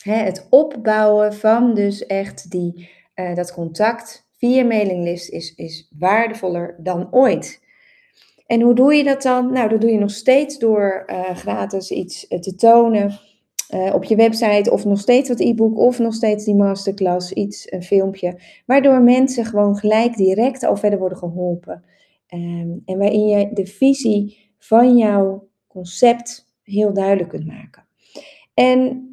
hè, 0.03 0.15
het 0.15 0.47
opbouwen 0.49 1.33
van 1.33 1.73
dus 1.73 2.05
echt 2.05 2.51
die, 2.51 2.89
uh, 3.15 3.35
dat 3.35 3.53
contact 3.53 4.27
via 4.37 4.63
mailinglist 4.63 5.29
is, 5.29 5.55
is 5.55 5.91
waardevoller 5.97 6.75
dan 6.77 7.13
ooit. 7.13 7.67
En 8.49 8.61
hoe 8.61 8.73
doe 8.73 8.93
je 8.93 9.03
dat 9.03 9.21
dan? 9.21 9.53
Nou, 9.53 9.69
dat 9.69 9.81
doe 9.81 9.91
je 9.91 9.97
nog 9.97 10.11
steeds 10.11 10.57
door 10.57 11.03
uh, 11.07 11.35
gratis 11.35 11.91
iets 11.91 12.25
uh, 12.29 12.39
te 12.39 12.55
tonen 12.55 13.19
uh, 13.73 13.93
op 13.93 14.03
je 14.03 14.15
website 14.15 14.71
of 14.71 14.85
nog 14.85 14.99
steeds 14.99 15.29
wat 15.29 15.39
e-book 15.39 15.77
of 15.77 15.99
nog 15.99 16.13
steeds 16.13 16.45
die 16.45 16.55
masterclass, 16.55 17.31
iets, 17.31 17.71
een 17.71 17.83
filmpje, 17.83 18.39
waardoor 18.65 19.01
mensen 19.01 19.45
gewoon 19.45 19.75
gelijk 19.75 20.15
direct 20.15 20.63
al 20.63 20.75
verder 20.75 20.99
worden 20.99 21.17
geholpen. 21.17 21.83
Um, 22.33 22.81
en 22.85 22.97
waarin 22.97 23.27
je 23.27 23.49
de 23.53 23.65
visie 23.65 24.37
van 24.57 24.97
jouw 24.97 25.47
concept 25.67 26.47
heel 26.63 26.93
duidelijk 26.93 27.29
kunt 27.29 27.47
maken. 27.47 27.85
En 28.53 29.03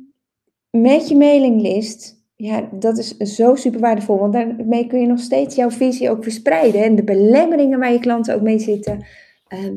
met 0.70 1.08
je 1.08 1.16
mailinglist, 1.16 2.24
ja, 2.36 2.68
dat 2.72 2.98
is 2.98 3.16
zo 3.16 3.54
super 3.54 3.80
waardevol, 3.80 4.18
want 4.18 4.32
daarmee 4.32 4.86
kun 4.86 5.00
je 5.00 5.06
nog 5.06 5.20
steeds 5.20 5.54
jouw 5.54 5.70
visie 5.70 6.10
ook 6.10 6.22
verspreiden. 6.22 6.84
En 6.84 6.94
de 6.94 7.04
belemmeringen 7.04 7.78
waar 7.78 7.92
je 7.92 8.00
klanten 8.00 8.34
ook 8.34 8.42
mee 8.42 8.58
zitten, 8.58 9.04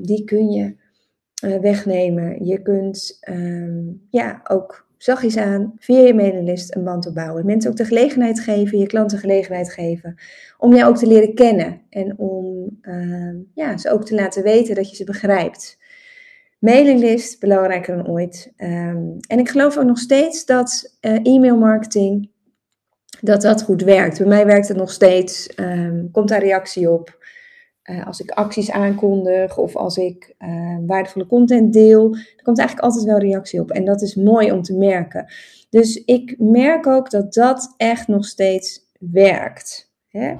die 0.01 0.23
kun 0.23 0.49
je 0.49 0.75
uh, 1.45 1.57
wegnemen. 1.57 2.45
Je 2.45 2.61
kunt 2.61 3.19
um, 3.29 4.07
ja, 4.09 4.41
ook 4.43 4.87
zachtjes 4.97 5.37
aan 5.37 5.73
via 5.77 5.99
je 5.99 6.13
mailinglist 6.13 6.75
een 6.75 6.83
band 6.83 7.07
opbouwen. 7.07 7.45
Mensen 7.45 7.71
ook 7.71 7.77
de 7.77 7.85
gelegenheid 7.85 8.39
geven, 8.39 8.77
je 8.77 8.87
klanten 8.87 9.17
gelegenheid 9.17 9.71
geven 9.71 10.15
om 10.57 10.75
jou 10.75 10.89
ook 10.89 10.97
te 10.97 11.07
leren 11.07 11.33
kennen 11.33 11.81
en 11.89 12.17
om 12.17 12.77
uh, 12.81 13.35
ja, 13.53 13.77
ze 13.77 13.91
ook 13.91 14.05
te 14.05 14.15
laten 14.15 14.43
weten 14.43 14.75
dat 14.75 14.89
je 14.89 14.95
ze 14.95 15.03
begrijpt. 15.03 15.77
Mailinglist, 16.59 17.39
belangrijker 17.39 17.95
dan 17.95 18.07
ooit. 18.07 18.53
En 18.55 19.39
ik 19.39 19.49
geloof 19.49 19.77
ook 19.77 19.85
nog 19.85 19.97
steeds 19.97 20.45
dat 20.45 20.97
uh, 21.01 21.25
e-mail 21.25 21.57
marketing, 21.57 22.31
dat 23.21 23.41
dat 23.41 23.63
goed 23.63 23.83
werkt. 23.83 24.17
Bij 24.17 24.27
mij 24.27 24.45
werkt 24.45 24.67
het 24.67 24.77
nog 24.77 24.91
steeds. 24.91 25.53
Um, 25.59 26.11
komt 26.11 26.29
daar 26.29 26.43
reactie 26.43 26.91
op? 26.91 27.18
Uh, 27.89 28.07
als 28.07 28.19
ik 28.19 28.31
acties 28.31 28.71
aankondig 28.71 29.57
of 29.57 29.75
als 29.75 29.97
ik 29.97 30.35
uh, 30.39 30.77
waardevolle 30.87 31.27
content 31.27 31.73
deel, 31.73 32.15
er 32.15 32.43
komt 32.43 32.57
eigenlijk 32.57 32.87
altijd 32.87 33.05
wel 33.05 33.17
reactie 33.17 33.61
op. 33.61 33.71
En 33.71 33.85
dat 33.85 34.01
is 34.01 34.15
mooi 34.15 34.51
om 34.51 34.61
te 34.61 34.77
merken. 34.77 35.25
Dus 35.69 36.03
ik 36.03 36.35
merk 36.37 36.87
ook 36.87 37.09
dat 37.09 37.33
dat 37.33 37.73
echt 37.77 38.07
nog 38.07 38.25
steeds 38.25 38.85
werkt. 38.99 39.91
Hè? 40.07 40.35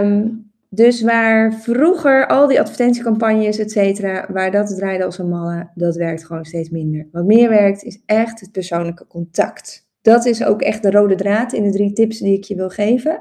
Um, 0.00 0.50
dus 0.68 1.02
waar 1.02 1.54
vroeger 1.54 2.26
al 2.26 2.46
die 2.46 2.60
advertentiecampagnes, 2.60 3.58
et 3.58 3.70
cetera, 3.70 4.26
waar 4.32 4.50
dat 4.50 4.76
draaide 4.76 5.04
als 5.04 5.18
een 5.18 5.28
malle, 5.28 5.70
dat 5.74 5.96
werkt 5.96 6.24
gewoon 6.24 6.44
steeds 6.44 6.70
minder. 6.70 7.08
Wat 7.12 7.24
meer 7.24 7.48
werkt 7.48 7.82
is 7.82 8.02
echt 8.06 8.40
het 8.40 8.52
persoonlijke 8.52 9.06
contact. 9.06 9.86
Dat 10.02 10.26
is 10.26 10.44
ook 10.44 10.62
echt 10.62 10.82
de 10.82 10.90
rode 10.90 11.14
draad 11.14 11.52
in 11.52 11.62
de 11.62 11.72
drie 11.72 11.92
tips 11.92 12.18
die 12.18 12.36
ik 12.36 12.44
je 12.44 12.54
wil 12.54 12.70
geven. 12.70 13.20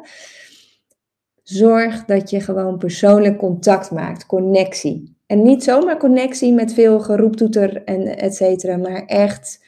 Zorg 1.52 2.06
dat 2.06 2.30
je 2.30 2.40
gewoon 2.40 2.78
persoonlijk 2.78 3.38
contact 3.38 3.92
maakt, 3.92 4.26
connectie. 4.26 5.18
En 5.26 5.42
niet 5.42 5.64
zomaar 5.64 5.98
connectie 5.98 6.54
met 6.54 6.74
veel 6.74 7.00
geroeptoeter 7.00 7.84
en 7.84 8.18
et 8.18 8.36
cetera, 8.36 8.78
maar 8.78 9.06
echt 9.06 9.66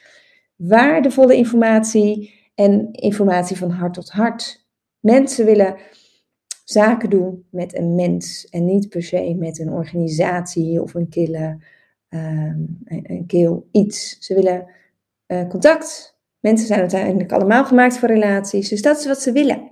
waardevolle 0.55 1.35
informatie 1.35 2.33
en 2.55 2.91
informatie 2.91 3.57
van 3.57 3.69
hart 3.69 3.93
tot 3.93 4.09
hart. 4.09 4.65
Mensen 4.99 5.45
willen 5.45 5.75
zaken 6.63 7.09
doen 7.09 7.45
met 7.49 7.77
een 7.77 7.95
mens 7.95 8.47
en 8.49 8.65
niet 8.65 8.89
per 8.89 9.03
se 9.03 9.35
met 9.39 9.59
een 9.59 9.71
organisatie 9.71 10.81
of 10.81 10.93
een 10.93 11.09
kille, 11.09 11.57
um, 12.09 12.79
een 12.83 13.23
keel 13.27 13.67
iets. 13.71 14.17
Ze 14.19 14.33
willen 14.33 14.67
uh, 15.27 15.47
contact. 15.47 16.17
Mensen 16.39 16.67
zijn 16.67 16.79
uiteindelijk 16.79 17.31
allemaal 17.31 17.65
gemaakt 17.65 17.97
voor 17.97 18.07
relaties, 18.09 18.69
dus 18.69 18.81
dat 18.81 18.99
is 18.99 19.05
wat 19.05 19.21
ze 19.21 19.31
willen. 19.31 19.71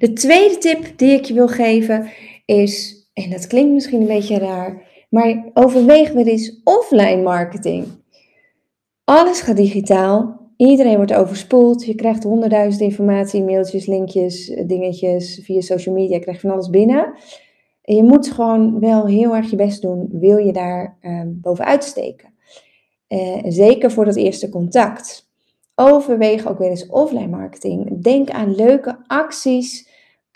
De 0.00 0.12
tweede 0.12 0.58
tip 0.58 0.92
die 0.96 1.10
ik 1.10 1.24
je 1.24 1.34
wil 1.34 1.48
geven 1.48 2.10
is, 2.44 3.06
en 3.12 3.30
dat 3.30 3.46
klinkt 3.46 3.72
misschien 3.72 4.00
een 4.00 4.06
beetje 4.06 4.38
raar, 4.38 4.82
maar 5.10 5.50
overweeg 5.54 6.12
weer 6.12 6.26
eens 6.26 6.60
offline 6.64 7.22
marketing. 7.22 7.86
Alles 9.04 9.40
gaat 9.40 9.56
digitaal. 9.56 10.48
Iedereen 10.56 10.96
wordt 10.96 11.12
overspoeld. 11.12 11.84
Je 11.84 11.94
krijgt 11.94 12.22
honderdduizend 12.22 12.82
informatie, 12.82 13.42
mailtjes, 13.42 13.86
linkjes, 13.86 14.46
dingetjes 14.66 15.40
via 15.42 15.60
social 15.60 15.94
media. 15.94 16.14
Je 16.14 16.22
krijgt 16.22 16.40
van 16.40 16.50
alles 16.50 16.70
binnen. 16.70 17.14
En 17.82 17.96
je 17.96 18.02
moet 18.02 18.30
gewoon 18.30 18.80
wel 18.80 19.06
heel 19.06 19.36
erg 19.36 19.50
je 19.50 19.56
best 19.56 19.82
doen. 19.82 20.08
Wil 20.12 20.36
je 20.36 20.52
daar 20.52 20.98
um, 21.02 21.38
bovenuit 21.42 21.84
steken? 21.84 22.34
Uh, 23.08 23.38
zeker 23.44 23.90
voor 23.90 24.04
dat 24.04 24.16
eerste 24.16 24.48
contact. 24.48 25.28
Overweeg 25.74 26.48
ook 26.48 26.58
weer 26.58 26.70
eens 26.70 26.86
offline 26.86 27.28
marketing. 27.28 28.02
Denk 28.02 28.30
aan 28.30 28.54
leuke 28.54 28.98
acties 29.06 29.88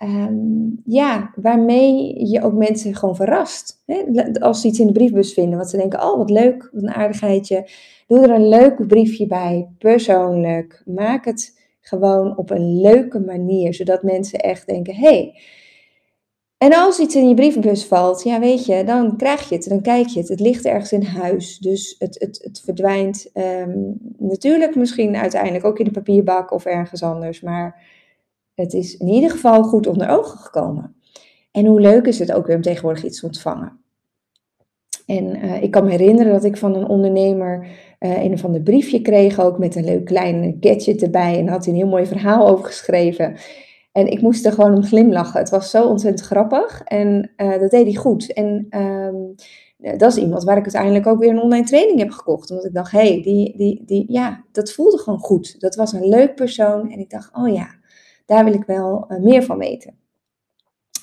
Um, 0.04 0.82
ja, 0.84 1.32
waarmee 1.36 2.26
je 2.26 2.42
ook 2.42 2.52
mensen 2.52 2.94
gewoon 2.94 3.16
verrast. 3.16 3.82
Hè? 3.86 4.24
Als 4.40 4.60
ze 4.60 4.68
iets 4.68 4.78
in 4.78 4.86
de 4.86 4.92
briefbus 4.92 5.32
vinden, 5.32 5.58
wat 5.58 5.70
ze 5.70 5.76
denken, 5.76 6.02
oh 6.02 6.16
wat 6.16 6.30
leuk, 6.30 6.68
wat 6.72 6.82
een 6.82 6.94
aardigheidje. 6.94 7.68
Doe 8.06 8.22
er 8.22 8.30
een 8.30 8.48
leuk 8.48 8.86
briefje 8.86 9.26
bij, 9.26 9.68
persoonlijk. 9.78 10.82
Maak 10.84 11.24
het 11.24 11.60
gewoon 11.80 12.36
op 12.36 12.50
een 12.50 12.80
leuke 12.80 13.20
manier, 13.20 13.74
zodat 13.74 14.02
mensen 14.02 14.38
echt 14.38 14.66
denken, 14.66 14.94
hey. 14.94 15.40
En 16.58 16.74
als 16.74 16.98
iets 16.98 17.14
in 17.14 17.28
je 17.28 17.34
brievenbus 17.34 17.84
valt, 17.84 18.22
ja 18.22 18.40
weet 18.40 18.66
je, 18.66 18.84
dan 18.84 19.16
krijg 19.16 19.48
je 19.48 19.54
het, 19.54 19.68
dan 19.68 19.80
kijk 19.80 20.06
je 20.06 20.20
het. 20.20 20.28
Het 20.28 20.40
ligt 20.40 20.64
ergens 20.64 20.92
in 20.92 21.02
huis, 21.02 21.58
dus 21.58 21.94
het, 21.98 22.16
het, 22.18 22.40
het 22.42 22.60
verdwijnt 22.64 23.30
um, 23.34 23.98
natuurlijk 24.18 24.76
misschien 24.76 25.16
uiteindelijk 25.16 25.64
ook 25.64 25.78
in 25.78 25.84
de 25.84 25.90
papierbak 25.90 26.52
of 26.52 26.64
ergens 26.64 27.02
anders, 27.02 27.40
maar 27.40 27.82
het 28.54 28.72
is 28.72 28.96
in 28.96 29.08
ieder 29.08 29.30
geval 29.30 29.62
goed 29.62 29.86
onder 29.86 30.08
ogen 30.08 30.38
gekomen. 30.38 30.96
En 31.50 31.66
hoe 31.66 31.80
leuk 31.80 32.06
is 32.06 32.18
het 32.18 32.32
ook 32.32 32.46
weer 32.46 32.56
om 32.56 32.62
tegenwoordig 32.62 33.04
iets 33.04 33.20
te 33.20 33.26
ontvangen. 33.26 33.78
En 35.06 35.44
uh, 35.44 35.62
ik 35.62 35.70
kan 35.70 35.84
me 35.84 35.90
herinneren 35.90 36.32
dat 36.32 36.44
ik 36.44 36.56
van 36.56 36.74
een 36.74 36.88
ondernemer 36.88 37.66
uh, 38.00 38.22
een 38.22 38.32
of 38.32 38.44
ander 38.44 38.60
briefje 38.60 39.00
kreeg, 39.00 39.40
ook 39.40 39.58
met 39.58 39.74
een 39.76 39.84
leuk 39.84 40.04
klein 40.04 40.56
gadget 40.60 41.02
erbij. 41.02 41.38
En 41.38 41.48
had 41.48 41.64
hij 41.64 41.74
een 41.74 41.80
heel 41.80 41.88
mooi 41.88 42.06
verhaal 42.06 42.48
over 42.48 42.64
geschreven. 42.64 43.36
En 43.92 44.06
ik 44.06 44.20
moest 44.20 44.46
er 44.46 44.52
gewoon 44.52 44.74
om 44.74 44.84
glimlachen. 44.84 45.40
Het 45.40 45.50
was 45.50 45.70
zo 45.70 45.88
ontzettend 45.88 46.26
grappig 46.26 46.82
en 46.84 47.30
uh, 47.36 47.58
dat 47.58 47.70
deed 47.70 47.84
hij 47.84 47.94
goed. 47.94 48.32
En 48.32 48.66
um, 48.80 49.34
dat 49.98 50.16
is 50.16 50.22
iemand 50.22 50.44
waar 50.44 50.56
ik 50.56 50.62
uiteindelijk 50.62 51.06
ook 51.06 51.18
weer 51.18 51.30
een 51.30 51.42
online 51.42 51.66
training 51.66 51.98
heb 51.98 52.10
gekocht. 52.10 52.50
Omdat 52.50 52.64
ik 52.64 52.74
dacht, 52.74 52.92
hé, 52.92 52.98
hey, 52.98 53.22
die, 53.22 53.56
die, 53.56 53.82
die, 53.86 54.12
ja, 54.12 54.44
dat 54.52 54.72
voelde 54.72 54.98
gewoon 54.98 55.18
goed. 55.18 55.60
Dat 55.60 55.74
was 55.74 55.92
een 55.92 56.08
leuk 56.08 56.34
persoon. 56.34 56.90
En 56.90 56.98
ik 56.98 57.10
dacht, 57.10 57.30
oh 57.36 57.52
ja, 57.52 57.68
daar 58.26 58.44
wil 58.44 58.54
ik 58.54 58.64
wel 58.64 59.04
uh, 59.08 59.20
meer 59.20 59.42
van 59.42 59.58
weten. 59.58 60.02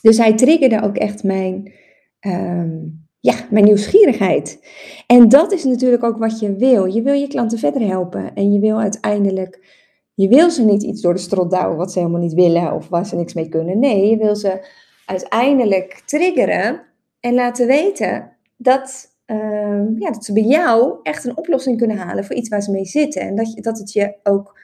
Dus 0.02 0.18
hij 0.18 0.34
triggerde 0.36 0.82
ook 0.82 0.98
echt 0.98 1.24
mijn, 1.24 1.74
um, 2.20 3.08
ja, 3.20 3.36
mijn 3.50 3.66
nieuwsgierigheid. 3.66 4.60
En 5.08 5.30
dat 5.30 5.52
is 5.52 5.64
natuurlijk 5.64 6.04
ook 6.04 6.18
wat 6.18 6.40
je 6.40 6.56
wil. 6.56 6.86
Je 6.86 7.02
wil 7.02 7.14
je 7.14 7.28
klanten 7.28 7.60
verder 7.60 7.82
helpen. 7.82 8.34
En 8.34 8.54
je 8.54 8.60
wil 8.60 8.80
uiteindelijk, 8.80 9.80
je 10.14 10.28
wil 10.28 10.50
ze 10.50 10.66
niet 10.66 10.84
iets 10.84 11.02
door 11.02 11.14
de 11.14 11.20
strot 11.20 11.52
douwen 11.52 11.78
wat 11.78 11.92
ze 11.92 12.00
helemaal 12.00 12.22
niet 12.22 12.34
willen 12.34 12.74
of 12.74 12.90
waar 12.90 13.06
ze 13.06 13.16
niks 13.16 13.34
mee 13.34 13.50
kunnen. 13.50 13.80
Nee, 13.80 14.10
je 14.10 14.18
wil 14.18 14.36
ze 14.36 14.68
uiteindelijk 15.06 16.02
triggeren 16.06 16.82
en 17.20 17.34
laten 17.34 17.68
weten 17.68 18.32
dat, 18.58 19.16
uh, 19.26 20.00
ja, 20.00 20.12
dat 20.12 20.26
ze 20.26 20.34
bij 20.34 20.44
jou 20.44 21.00
echt 21.04 21.26
een 21.26 21.38
oplossing 21.38 21.78
kunnen 21.78 21.98
halen 21.98 22.26
voor 22.26 22.36
iets 22.36 22.50
waar 22.50 22.62
ze 22.62 22.72
mee 22.72 22.86
zitten. 22.86 23.22
En 23.22 23.36
dat, 23.36 23.54
je, 23.54 23.62
dat 23.62 23.78
het 23.78 23.94
je 23.94 24.16
ook 24.24 24.60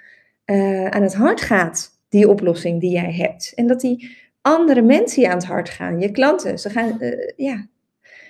uh, 0.46 0.86
aan 0.86 1.02
het 1.02 1.16
hart 1.16 1.42
gaat 1.42 1.97
die 2.10 2.30
oplossing 2.30 2.80
die 2.82 2.92
jij 2.92 3.14
hebt. 3.14 3.54
En 3.56 3.68
dat 3.68 3.80
die 3.80 4.18
andere 4.42 4.82
mensen 4.82 5.22
je 5.22 5.28
aan 5.28 5.38
het 5.38 5.46
hart 5.46 5.70
gaan, 5.70 6.00
je 6.00 6.12
klanten, 6.12 6.60
ze 6.60 6.70
gaan, 6.70 6.98
uh, 7.00 7.32
ja, 7.36 7.68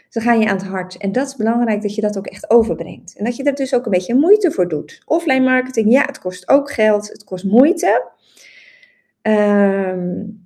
ze 0.10 0.22
gaan 0.22 0.39
je 0.39 0.48
aan 0.48 0.57
het 0.57 0.65
hart. 0.65 0.98
En 0.98 1.12
dat 1.12 1.27
is 1.27 1.36
belangrijk 1.36 1.81
dat 1.81 1.96
je 1.96 2.01
dat 2.01 2.17
ook 2.17 2.27
echt 2.27 2.50
overbrengt. 2.50 3.15
En 3.17 3.25
dat 3.25 3.36
je 3.36 3.43
er 3.43 3.55
dus 3.55 3.74
ook 3.74 3.86
een 3.86 3.91
beetje 3.91 4.15
moeite 4.15 4.51
voor 4.51 4.67
doet. 4.67 5.01
Offline 5.05 5.43
marketing, 5.43 5.91
ja, 5.91 6.05
het 6.05 6.19
kost 6.19 6.50
ook 6.50 6.72
geld, 6.72 7.07
het 7.07 7.24
kost 7.24 7.43
moeite. 7.43 8.12
Um, 9.22 10.46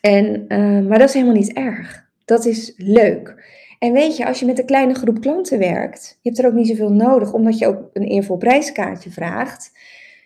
En, 0.00 0.44
uh, 0.48 0.86
maar 0.88 0.98
dat 0.98 1.08
is 1.08 1.14
helemaal 1.14 1.36
niet 1.36 1.52
erg. 1.52 2.06
Dat 2.24 2.44
is 2.44 2.72
leuk. 2.76 3.56
En 3.78 3.92
weet 3.92 4.16
je, 4.16 4.26
als 4.26 4.40
je 4.40 4.46
met 4.46 4.58
een 4.58 4.66
kleine 4.66 4.94
groep 4.94 5.20
klanten 5.20 5.58
werkt, 5.58 6.18
je 6.22 6.28
hebt 6.28 6.42
er 6.42 6.46
ook 6.46 6.56
niet 6.56 6.66
zoveel 6.66 6.92
nodig, 6.92 7.32
omdat 7.32 7.58
je 7.58 7.66
ook 7.66 7.90
een 7.92 8.02
eervol 8.02 8.36
prijskaartje 8.36 9.10
vraagt, 9.10 9.72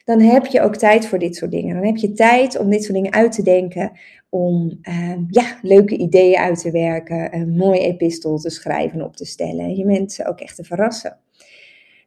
dan 0.04 0.20
heb 0.20 0.46
je 0.46 0.60
ook 0.60 0.76
tijd 0.76 1.06
voor 1.06 1.18
dit 1.18 1.36
soort 1.36 1.50
dingen. 1.50 1.74
Dan 1.74 1.84
heb 1.86 1.96
je 1.96 2.12
tijd 2.12 2.58
om 2.58 2.70
dit 2.70 2.82
soort 2.82 2.94
dingen 2.94 3.12
uit 3.12 3.32
te 3.32 3.42
denken, 3.42 3.92
om 4.28 4.78
uh, 4.82 5.14
ja, 5.28 5.58
leuke 5.62 5.96
ideeën 5.96 6.38
uit 6.38 6.60
te 6.60 6.70
werken, 6.70 7.34
een 7.34 7.56
mooi 7.56 7.80
epistel 7.80 8.38
te 8.38 8.50
schrijven 8.50 8.98
en 8.98 9.04
op 9.04 9.16
te 9.16 9.24
stellen 9.24 9.64
en 9.64 9.76
je 9.76 9.84
mensen 9.84 10.26
ook 10.26 10.40
echt 10.40 10.56
te 10.56 10.64
verrassen. 10.64 11.18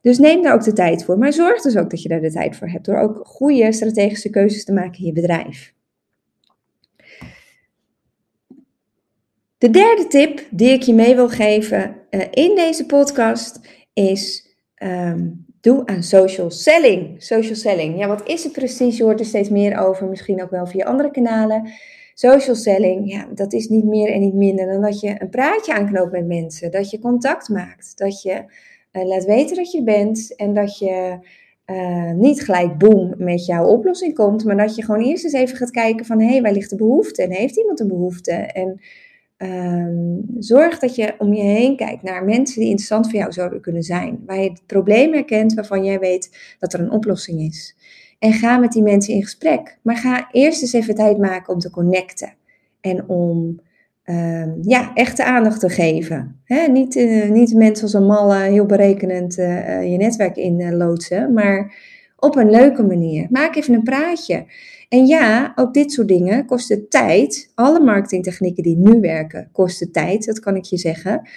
Dus 0.01 0.17
neem 0.17 0.41
daar 0.41 0.53
ook 0.53 0.63
de 0.63 0.73
tijd 0.73 1.05
voor. 1.05 1.17
Maar 1.17 1.33
zorg 1.33 1.61
dus 1.61 1.77
ook 1.77 1.89
dat 1.89 2.01
je 2.01 2.09
daar 2.09 2.21
de 2.21 2.31
tijd 2.31 2.55
voor 2.55 2.69
hebt. 2.69 2.85
Door 2.85 2.97
ook 2.97 3.27
goede 3.27 3.71
strategische 3.71 4.29
keuzes 4.29 4.65
te 4.65 4.73
maken 4.73 4.99
in 4.99 5.05
je 5.05 5.11
bedrijf. 5.11 5.73
De 9.57 9.69
derde 9.69 10.07
tip 10.07 10.47
die 10.51 10.69
ik 10.69 10.81
je 10.81 10.93
mee 10.93 11.15
wil 11.15 11.29
geven 11.29 11.95
uh, 12.09 12.21
in 12.31 12.55
deze 12.55 12.85
podcast 12.85 13.59
is: 13.93 14.55
um, 14.83 15.45
doe 15.65 15.85
aan 15.85 16.03
social 16.03 16.51
selling. 16.51 17.23
Social 17.23 17.55
selling. 17.55 17.97
Ja, 17.99 18.07
wat 18.07 18.27
is 18.27 18.43
het 18.43 18.53
precies? 18.53 18.97
Je 18.97 19.03
hoort 19.03 19.19
er 19.19 19.25
steeds 19.25 19.49
meer 19.49 19.77
over, 19.77 20.07
misschien 20.07 20.43
ook 20.43 20.49
wel 20.49 20.65
via 20.65 20.85
andere 20.85 21.11
kanalen. 21.11 21.71
Social 22.13 22.55
selling, 22.55 23.11
ja, 23.11 23.27
dat 23.33 23.53
is 23.53 23.67
niet 23.67 23.83
meer 23.83 24.11
en 24.11 24.19
niet 24.19 24.33
minder 24.33 24.65
dan 24.65 24.81
dat 24.81 24.99
je 24.99 25.15
een 25.21 25.29
praatje 25.29 25.73
aanknoopt 25.73 26.11
met 26.11 26.27
mensen. 26.27 26.71
Dat 26.71 26.89
je 26.89 26.99
contact 26.99 27.49
maakt. 27.49 27.97
Dat 27.97 28.21
je 28.21 28.43
uh, 28.91 29.05
laat 29.05 29.25
weten 29.25 29.55
dat 29.55 29.71
je 29.71 29.83
bent 29.83 30.35
en 30.35 30.53
dat 30.53 30.77
je 30.77 31.17
uh, 31.65 32.11
niet 32.11 32.41
gelijk 32.41 32.77
boom 32.77 33.13
met 33.17 33.45
jouw 33.45 33.65
oplossing 33.65 34.13
komt, 34.13 34.45
maar 34.45 34.57
dat 34.57 34.75
je 34.75 34.83
gewoon 34.83 35.01
eerst 35.01 35.23
eens 35.23 35.33
even 35.33 35.57
gaat 35.57 35.71
kijken 35.71 36.05
van 36.05 36.19
hé, 36.19 36.27
hey, 36.27 36.41
waar 36.41 36.53
ligt 36.53 36.69
de 36.69 36.75
behoefte 36.75 37.23
en 37.23 37.31
heeft 37.31 37.57
iemand 37.57 37.79
een 37.79 37.87
behoefte? 37.87 38.31
En 38.31 38.81
um, 39.37 40.25
zorg 40.39 40.79
dat 40.79 40.95
je 40.95 41.15
om 41.17 41.33
je 41.33 41.43
heen 41.43 41.75
kijkt 41.75 42.03
naar 42.03 42.23
mensen 42.23 42.59
die 42.59 42.69
interessant 42.69 43.09
voor 43.09 43.19
jou 43.19 43.31
zouden 43.31 43.61
kunnen 43.61 43.83
zijn, 43.83 44.23
waar 44.25 44.39
je 44.39 44.49
het 44.49 44.65
probleem 44.65 45.13
herkent 45.13 45.53
waarvan 45.53 45.83
jij 45.83 45.99
weet 45.99 46.55
dat 46.59 46.73
er 46.73 46.79
een 46.79 46.91
oplossing 46.91 47.41
is. 47.41 47.75
En 48.19 48.33
ga 48.33 48.57
met 48.57 48.71
die 48.71 48.83
mensen 48.83 49.13
in 49.13 49.23
gesprek, 49.23 49.77
maar 49.81 49.97
ga 49.97 50.27
eerst 50.31 50.61
eens 50.61 50.73
even 50.73 50.95
tijd 50.95 51.17
maken 51.17 51.53
om 51.53 51.59
te 51.59 51.69
connecten 51.69 52.33
en 52.81 53.09
om 53.09 53.59
uh, 54.05 54.61
ja, 54.61 54.91
echte 54.93 55.25
aandacht 55.25 55.59
te 55.59 55.69
geven. 55.69 56.41
niet, 56.71 56.95
uh, 56.95 57.29
niet 57.29 57.53
mensen 57.53 57.83
als 57.83 57.93
een 57.93 58.05
malle, 58.05 58.37
heel 58.37 58.65
berekenend 58.65 59.37
uh, 59.37 59.91
je 59.91 59.97
netwerk 59.97 60.35
in 60.35 60.75
loodsen, 60.77 61.33
maar 61.33 61.73
op 62.15 62.35
een 62.35 62.49
leuke 62.49 62.83
manier. 62.83 63.27
Maak 63.29 63.55
even 63.55 63.73
een 63.73 63.83
praatje. 63.83 64.45
En 64.89 65.05
ja, 65.05 65.51
ook 65.55 65.73
dit 65.73 65.91
soort 65.91 66.07
dingen 66.07 66.45
kosten 66.45 66.89
tijd. 66.89 67.51
Alle 67.55 67.79
marketingtechnieken 67.79 68.63
die 68.63 68.77
nu 68.77 68.99
werken 68.99 69.49
kosten 69.51 69.91
tijd, 69.91 70.25
dat 70.25 70.39
kan 70.39 70.55
ik 70.55 70.63
je 70.63 70.77
zeggen. 70.77 71.29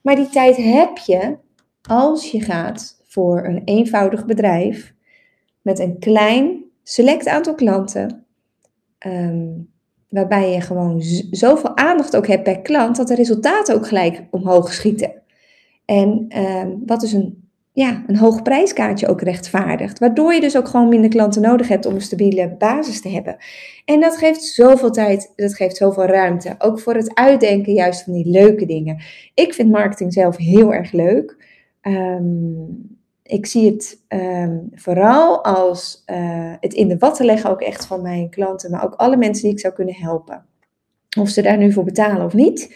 Maar 0.00 0.16
die 0.16 0.28
tijd 0.28 0.56
heb 0.56 0.98
je 0.98 1.36
als 1.82 2.30
je 2.30 2.40
gaat 2.40 3.02
voor 3.06 3.44
een 3.44 3.62
eenvoudig 3.64 4.26
bedrijf 4.26 4.94
met 5.62 5.78
een 5.78 5.98
klein, 5.98 6.64
select 6.82 7.26
aantal 7.26 7.54
klanten. 7.54 8.26
Um, 9.06 9.68
waarbij 10.08 10.52
je 10.52 10.60
gewoon 10.60 11.02
zoveel 11.30 11.76
aandacht 11.76 12.16
ook 12.16 12.26
hebt 12.26 12.42
per 12.42 12.60
klant, 12.60 12.96
dat 12.96 13.08
de 13.08 13.14
resultaten 13.14 13.74
ook 13.74 13.86
gelijk 13.86 14.22
omhoog 14.30 14.72
schieten. 14.72 15.12
En 15.84 16.26
uh, 16.36 16.64
wat 16.86 17.00
dus 17.00 17.12
een, 17.12 17.47
ja, 17.78 18.02
een 18.06 18.16
hoog 18.16 18.42
prijskaartje 18.42 19.08
ook 19.08 19.20
rechtvaardigt. 19.20 19.98
Waardoor 19.98 20.34
je 20.34 20.40
dus 20.40 20.56
ook 20.56 20.68
gewoon 20.68 20.88
minder 20.88 21.10
klanten 21.10 21.42
nodig 21.42 21.68
hebt 21.68 21.86
om 21.86 21.94
een 21.94 22.00
stabiele 22.00 22.54
basis 22.58 23.00
te 23.00 23.08
hebben. 23.08 23.36
En 23.84 24.00
dat 24.00 24.16
geeft 24.16 24.42
zoveel 24.42 24.90
tijd, 24.90 25.32
dat 25.36 25.54
geeft 25.54 25.76
zoveel 25.76 26.04
ruimte. 26.04 26.54
Ook 26.58 26.80
voor 26.80 26.94
het 26.94 27.14
uitdenken 27.14 27.72
juist 27.72 28.02
van 28.02 28.12
die 28.12 28.30
leuke 28.30 28.66
dingen. 28.66 29.02
Ik 29.34 29.54
vind 29.54 29.70
marketing 29.70 30.12
zelf 30.12 30.36
heel 30.36 30.74
erg 30.74 30.92
leuk. 30.92 31.36
Um, 31.82 32.98
ik 33.22 33.46
zie 33.46 33.70
het 33.70 34.04
um, 34.08 34.68
vooral 34.74 35.44
als 35.44 36.02
uh, 36.06 36.52
het 36.60 36.74
in 36.74 36.88
de 36.88 36.98
watten 36.98 37.24
leggen 37.24 37.50
ook 37.50 37.60
echt 37.60 37.86
van 37.86 38.02
mijn 38.02 38.30
klanten, 38.30 38.70
maar 38.70 38.84
ook 38.84 38.94
alle 38.94 39.16
mensen 39.16 39.44
die 39.44 39.52
ik 39.52 39.60
zou 39.60 39.74
kunnen 39.74 39.94
helpen. 39.94 40.44
Of 41.18 41.28
ze 41.28 41.42
daar 41.42 41.58
nu 41.58 41.72
voor 41.72 41.84
betalen 41.84 42.24
of 42.24 42.34
niet. 42.34 42.74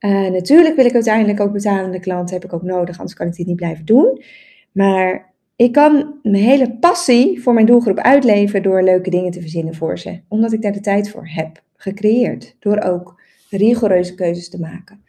Uh, 0.00 0.28
natuurlijk 0.28 0.76
wil 0.76 0.84
ik 0.84 0.94
uiteindelijk 0.94 1.40
ook 1.40 1.52
betalende 1.52 2.00
klanten, 2.00 2.34
heb 2.34 2.44
ik 2.44 2.52
ook 2.52 2.62
nodig, 2.62 2.98
anders 2.98 3.16
kan 3.16 3.26
ik 3.26 3.34
dit 3.34 3.46
niet 3.46 3.56
blijven 3.56 3.84
doen. 3.84 4.22
Maar 4.72 5.34
ik 5.56 5.72
kan 5.72 6.18
mijn 6.22 6.44
hele 6.44 6.76
passie 6.78 7.42
voor 7.42 7.54
mijn 7.54 7.66
doelgroep 7.66 7.98
uitleven 7.98 8.62
door 8.62 8.82
leuke 8.82 9.10
dingen 9.10 9.30
te 9.30 9.40
verzinnen 9.40 9.74
voor 9.74 9.98
ze. 9.98 10.20
Omdat 10.28 10.52
ik 10.52 10.62
daar 10.62 10.72
de 10.72 10.80
tijd 10.80 11.10
voor 11.10 11.28
heb 11.28 11.62
gecreëerd. 11.76 12.56
Door 12.58 12.78
ook 12.80 13.20
rigoureuze 13.50 14.14
keuzes 14.14 14.48
te 14.48 14.60
maken. 14.60 15.04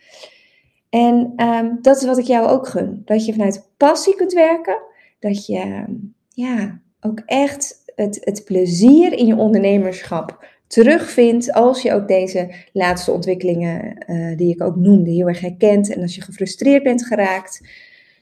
En 0.90 1.34
ehm, 1.36 1.76
dat 1.82 1.98
is 1.98 2.06
wat 2.06 2.18
ik 2.18 2.26
jou 2.26 2.48
ook 2.48 2.68
gun. 2.68 3.02
Dat 3.06 3.26
je 3.26 3.32
vanuit 3.32 3.70
passie 3.78 4.16
kunt 4.16 4.34
werken. 4.34 4.78
Dat 5.20 5.46
je 5.46 5.86
ja, 6.34 6.82
ook 7.02 7.22
echt 7.26 7.84
het, 7.96 8.18
het 8.22 8.46
plezier 8.46 9.14
in 9.14 9.26
je 9.26 9.36
ondernemerschap 9.36 10.46
terugvindt 10.68 11.54
als 11.54 11.82
je 11.82 11.94
ook 11.94 12.08
deze 12.08 12.54
laatste 12.74 13.12
ontwikkelingen 13.12 14.06
uh, 14.08 14.38
die 14.38 14.54
ik 14.54 14.64
ook 14.64 14.76
noemde 14.76 15.12
heel 15.12 15.28
erg 15.28 15.40
herkent 15.40 15.94
en 15.94 16.02
als 16.02 16.16
je 16.16 16.22
gefrustreerd 16.22 16.84
bent 16.84 17.06
geraakt. 17.06 17.68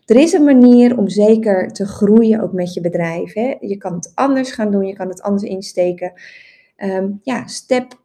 Er 0.05 0.15
is 0.15 0.34
een 0.34 0.43
manier 0.43 0.97
om 0.97 1.10
zeker 1.10 1.71
te 1.71 1.86
groeien 1.86 2.41
ook 2.41 2.53
met 2.53 2.73
je 2.73 2.81
bedrijf. 2.81 3.34
Hè? 3.34 3.55
Je 3.60 3.77
kan 3.77 3.93
het 3.93 4.12
anders 4.15 4.51
gaan 4.51 4.71
doen, 4.71 4.86
je 4.86 4.95
kan 4.95 5.08
het 5.08 5.21
anders 5.21 5.43
insteken. 5.43 6.13
Um, 6.77 7.19
ja, 7.23 7.47
step 7.47 7.99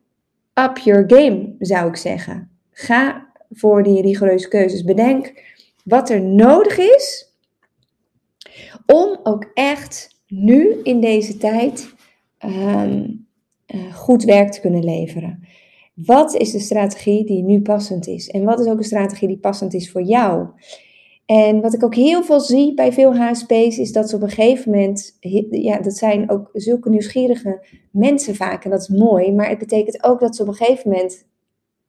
up 0.55 0.79
your 0.79 1.05
game 1.07 1.55
zou 1.59 1.89
ik 1.89 1.97
zeggen. 1.97 2.51
Ga 2.71 3.29
voor 3.51 3.83
die 3.83 4.03
rigoureuze 4.03 4.49
keuzes. 4.49 4.85
Bedenk 4.85 5.33
wat 5.85 6.11
er 6.11 6.23
nodig 6.23 6.79
is 6.79 7.35
om 8.87 9.21
ook 9.23 9.51
echt 9.55 10.09
nu 10.27 10.81
in 10.83 11.01
deze 11.01 11.37
tijd 11.37 11.95
um, 12.45 13.29
uh, 13.75 13.95
goed 13.95 14.25
werk 14.25 14.53
te 14.53 14.61
kunnen 14.61 14.85
leveren. 14.85 15.45
Wat 15.95 16.35
is 16.35 16.51
de 16.51 16.59
strategie 16.59 17.25
die 17.25 17.43
nu 17.43 17.61
passend 17.61 18.07
is? 18.07 18.29
En 18.29 18.45
wat 18.45 18.61
is 18.61 18.67
ook 18.67 18.79
een 18.79 18.85
strategie 18.85 19.29
die 19.29 19.39
passend 19.39 19.75
is 19.75 19.91
voor 19.91 20.03
jou? 20.03 20.49
En 21.27 21.61
wat 21.61 21.75
ik 21.75 21.85
ook 21.85 21.95
heel 21.95 22.23
veel 22.23 22.41
zie 22.41 22.75
bij 22.75 22.93
veel 22.93 23.17
HSP's 23.17 23.79
is 23.79 23.93
dat 23.93 24.09
ze 24.09 24.17
op 24.17 24.23
een 24.23 24.31
gegeven 24.31 24.71
moment, 24.71 25.17
ja, 25.51 25.79
dat 25.81 25.97
zijn 25.97 26.31
ook 26.31 26.51
zulke 26.53 26.89
nieuwsgierige 26.89 27.67
mensen 27.91 28.35
vaak 28.35 28.65
en 28.65 28.71
dat 28.71 28.81
is 28.81 28.89
mooi, 28.89 29.33
maar 29.33 29.49
het 29.49 29.59
betekent 29.59 30.05
ook 30.05 30.21
dat 30.21 30.37
ze 30.37 30.43
op 30.43 30.49
een 30.49 30.55
gegeven 30.55 30.91
moment 30.91 31.27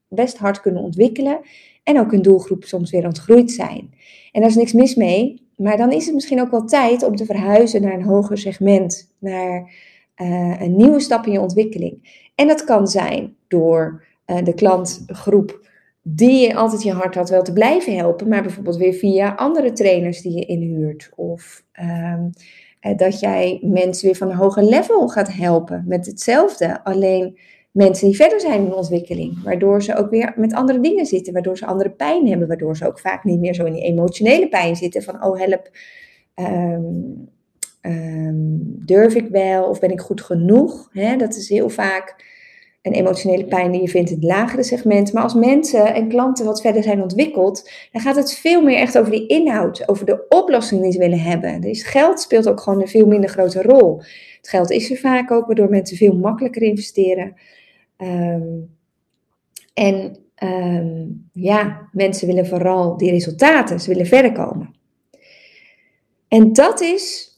best 0.08 0.38
hard 0.38 0.62
kunnen 0.62 0.84
ontwikkelen 0.84 1.40
en 1.84 2.00
ook 2.00 2.12
hun 2.12 2.22
doelgroep 2.22 2.64
soms 2.64 2.92
weer 2.92 3.06
ontgroeid 3.06 3.52
zijn. 3.52 3.94
En 4.32 4.42
daar 4.42 4.50
is 4.50 4.56
niks 4.56 4.74
mis 4.74 4.96
mee, 4.96 5.48
maar 5.56 5.78
dan 5.78 5.92
is 5.92 6.06
het 6.06 6.14
misschien 6.14 6.42
ook 6.42 6.52
wel 6.52 6.66
tijd 6.66 7.04
om 7.04 7.16
te 7.16 7.26
verhuizen 7.26 7.82
naar 7.82 7.94
een 7.94 8.04
hoger 8.04 8.38
segment, 8.38 9.14
naar 9.20 9.74
uh, 10.22 10.62
een 10.62 10.76
nieuwe 10.76 11.00
stap 11.00 11.26
in 11.26 11.32
je 11.32 11.42
ontwikkeling. 11.42 12.26
En 12.36 12.48
dat 12.48 12.64
kan 12.64 12.88
zijn 12.88 13.36
door 13.48 14.04
uh, 14.26 14.44
de 14.44 14.54
klantgroep 14.54 15.70
die 16.02 16.48
je 16.48 16.56
altijd 16.56 16.84
je 16.84 16.92
hart 16.92 17.16
had 17.16 17.30
wel 17.30 17.44
te 17.44 17.54
blijven 17.54 17.96
helpen, 17.96 18.28
maar 18.28 18.42
bijvoorbeeld 18.42 18.78
weer 18.78 18.94
via 18.94 19.34
andere 19.36 19.72
trainers 19.72 20.22
die 20.22 20.34
je 20.34 20.46
inhuurt. 20.46 21.10
Of 21.16 21.64
uh, 21.82 22.96
dat 22.98 23.20
jij 23.20 23.60
mensen 23.64 24.06
weer 24.06 24.16
van 24.16 24.30
een 24.30 24.36
hoger 24.36 24.64
level 24.64 25.08
gaat 25.08 25.34
helpen 25.34 25.84
met 25.88 26.06
hetzelfde, 26.06 26.84
alleen 26.84 27.38
mensen 27.72 28.08
die 28.08 28.16
verder 28.16 28.40
zijn 28.40 28.66
in 28.66 28.74
ontwikkeling. 28.74 29.44
Waardoor 29.44 29.84
ze 29.84 29.96
ook 29.96 30.10
weer 30.10 30.34
met 30.36 30.54
andere 30.54 30.80
dingen 30.80 31.06
zitten. 31.06 31.34
Waardoor 31.34 31.58
ze 31.58 31.66
andere 31.66 31.90
pijn 31.90 32.28
hebben. 32.28 32.48
Waardoor 32.48 32.78
ze 32.78 32.88
ook 32.88 33.00
vaak 33.00 33.24
niet 33.24 33.40
meer 33.40 33.54
zo 33.54 33.66
in 33.66 33.74
die 33.74 33.84
emotionele 33.84 34.50
pijn 34.50 34.76
zitten. 34.76 35.04
Van 35.04 35.24
oh 35.24 35.40
help, 35.40 35.70
um, 36.36 37.30
um, 37.82 38.76
durf 38.86 39.16
ik 39.16 39.28
wel? 39.28 39.64
Of 39.64 39.80
ben 39.80 39.92
ik 39.92 40.00
goed 40.00 40.22
genoeg? 40.22 40.92
Dat 41.18 41.36
is 41.36 41.50
heel 41.50 41.70
vaak 41.70 42.30
een 42.82 42.94
emotionele 42.94 43.46
pijn 43.46 43.72
die 43.72 43.82
je 43.82 43.88
vindt 43.88 44.10
in 44.10 44.16
het 44.16 44.26
lagere 44.26 44.64
segment. 44.64 45.14
Maar 45.14 45.24
als 45.24 45.34
mensen 45.34 45.94
en 45.94 46.08
klanten 46.08 46.46
wat 46.46 46.62
verder 46.62 46.84
zijn 46.84 47.02
ontwikkeld, 47.02 47.70
dan 47.92 48.02
gaat 48.02 48.16
het 48.16 48.34
veel 48.34 48.62
meer 48.62 48.78
echt 48.78 48.98
over 48.98 49.12
die 49.12 49.28
inhoud, 49.28 49.88
over 49.88 50.06
de 50.06 50.26
oplossing 50.30 50.82
die 50.82 50.92
ze 50.92 51.00
willen 51.00 51.20
hebben. 51.20 51.62
Dus 51.62 51.84
geld 51.84 52.20
speelt 52.20 52.50
ook 52.50 52.60
gewoon 52.60 52.82
een 52.82 52.88
veel 52.88 53.08
minder 53.08 53.30
grote 53.30 53.62
rol. 53.62 53.98
Het 54.38 54.50
geld 54.50 54.72
is 54.72 54.92
er 54.92 54.98
vaak 54.98 55.32
ook, 55.32 55.46
waardoor 55.46 55.70
mensen 55.70 55.98
veel 55.98 56.16
makkelijker 56.16 56.62
investeren. 56.62 57.34
Um, 57.98 58.76
en 59.74 60.18
um, 60.44 61.30
ja, 61.34 61.90
mensen 61.92 62.28
willen 62.28 62.48
vooral 62.48 62.98
die 62.98 63.12
resultaten, 63.12 63.80
ze 63.80 63.90
willen 63.90 64.06
verder 64.06 64.32
komen. 64.32 64.76
En 66.28 66.54
dat 66.54 66.82
is 66.82 67.31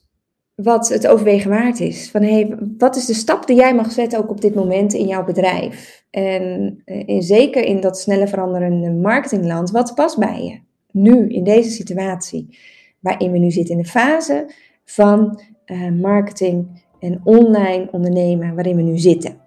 wat 0.56 0.90
het 0.90 1.08
overwegen 1.08 1.50
waard 1.50 1.80
is. 1.80 2.10
Van 2.12 2.22
hey, 2.24 2.58
wat 2.78 2.96
is 2.96 3.06
de 3.06 3.14
stap 3.14 3.48
die 3.48 3.56
jij 3.56 3.76
mag 3.76 3.92
zetten 3.92 4.20
ook 4.20 4.30
op 4.30 4.42
dit 4.42 4.56
moment 4.56 4.94
in 4.94 5.08
jouw 5.08 5.24
bedrijf? 5.24 6.06
En 6.10 6.82
in, 6.86 7.06
eh, 7.06 7.22
zeker 7.22 7.64
in 7.64 7.82
dat 7.82 8.00
snelle 8.00 8.28
veranderende 8.28 8.92
marketingland, 8.92 9.72
wat 9.72 9.96
past 9.96 10.18
bij 10.18 10.44
je? 10.44 10.60
Nu, 10.92 11.30
in 11.30 11.44
deze 11.44 11.70
situatie, 11.70 12.58
waarin 13.00 13.32
we 13.32 13.38
nu 13.38 13.52
zitten 13.52 13.76
in 13.76 13.82
de 13.82 13.90
fase 13.90 14.54
van 14.86 15.42
uh, 15.66 15.90
marketing 15.90 16.84
en 17.00 17.22
online 17.24 17.88
ondernemen, 17.92 18.56
waarin 18.56 18.76
we 18.76 18.82
nu 18.82 18.98
zitten. 18.98 19.38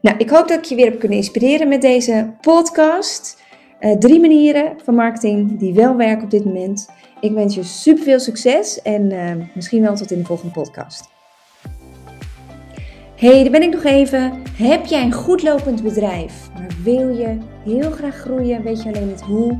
Nou, 0.00 0.16
ik 0.16 0.30
hoop 0.30 0.48
dat 0.48 0.58
ik 0.58 0.64
je 0.64 0.74
weer 0.74 0.84
heb 0.90 0.98
kunnen 0.98 1.18
inspireren 1.18 1.68
met 1.68 1.80
deze 1.80 2.34
podcast. 2.40 3.42
Uh, 3.80 3.96
drie 3.96 4.20
manieren 4.20 4.72
van 4.84 4.94
marketing 4.94 5.58
die 5.58 5.74
wel 5.74 5.96
werken 5.96 6.24
op 6.24 6.30
dit 6.30 6.44
moment. 6.44 6.90
Ik 7.20 7.32
wens 7.32 7.54
je 7.54 7.62
super 7.62 8.04
veel 8.04 8.20
succes 8.20 8.82
en 8.82 9.12
uh, 9.12 9.32
misschien 9.54 9.82
wel 9.82 9.94
tot 9.94 10.10
in 10.10 10.18
de 10.18 10.24
volgende 10.24 10.52
podcast. 10.52 11.08
Hey, 13.16 13.42
daar 13.42 13.50
ben 13.50 13.62
ik 13.62 13.72
nog 13.72 13.84
even. 13.84 14.42
Heb 14.56 14.86
jij 14.86 15.02
een 15.02 15.12
goed 15.12 15.42
lopend 15.42 15.82
bedrijf, 15.82 16.50
maar 16.54 16.76
wil 16.82 17.08
je 17.08 17.38
heel 17.64 17.90
graag 17.90 18.14
groeien, 18.14 18.62
weet 18.62 18.82
je 18.82 18.88
alleen 18.88 19.08
niet 19.08 19.20
hoe? 19.20 19.58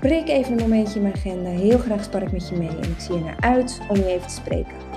Prik 0.00 0.28
even 0.28 0.52
een 0.52 0.68
momentje 0.68 0.94
in 0.94 1.02
mijn 1.02 1.14
agenda. 1.14 1.50
Heel 1.50 1.78
graag 1.78 2.04
spar 2.04 2.22
ik 2.22 2.32
met 2.32 2.48
je 2.48 2.56
mee 2.56 2.68
en 2.68 2.90
ik 2.90 3.00
zie 3.00 3.14
er 3.14 3.20
naar 3.20 3.40
uit 3.40 3.80
om 3.88 3.96
je 3.96 4.06
even 4.06 4.26
te 4.26 4.34
spreken. 4.34 4.87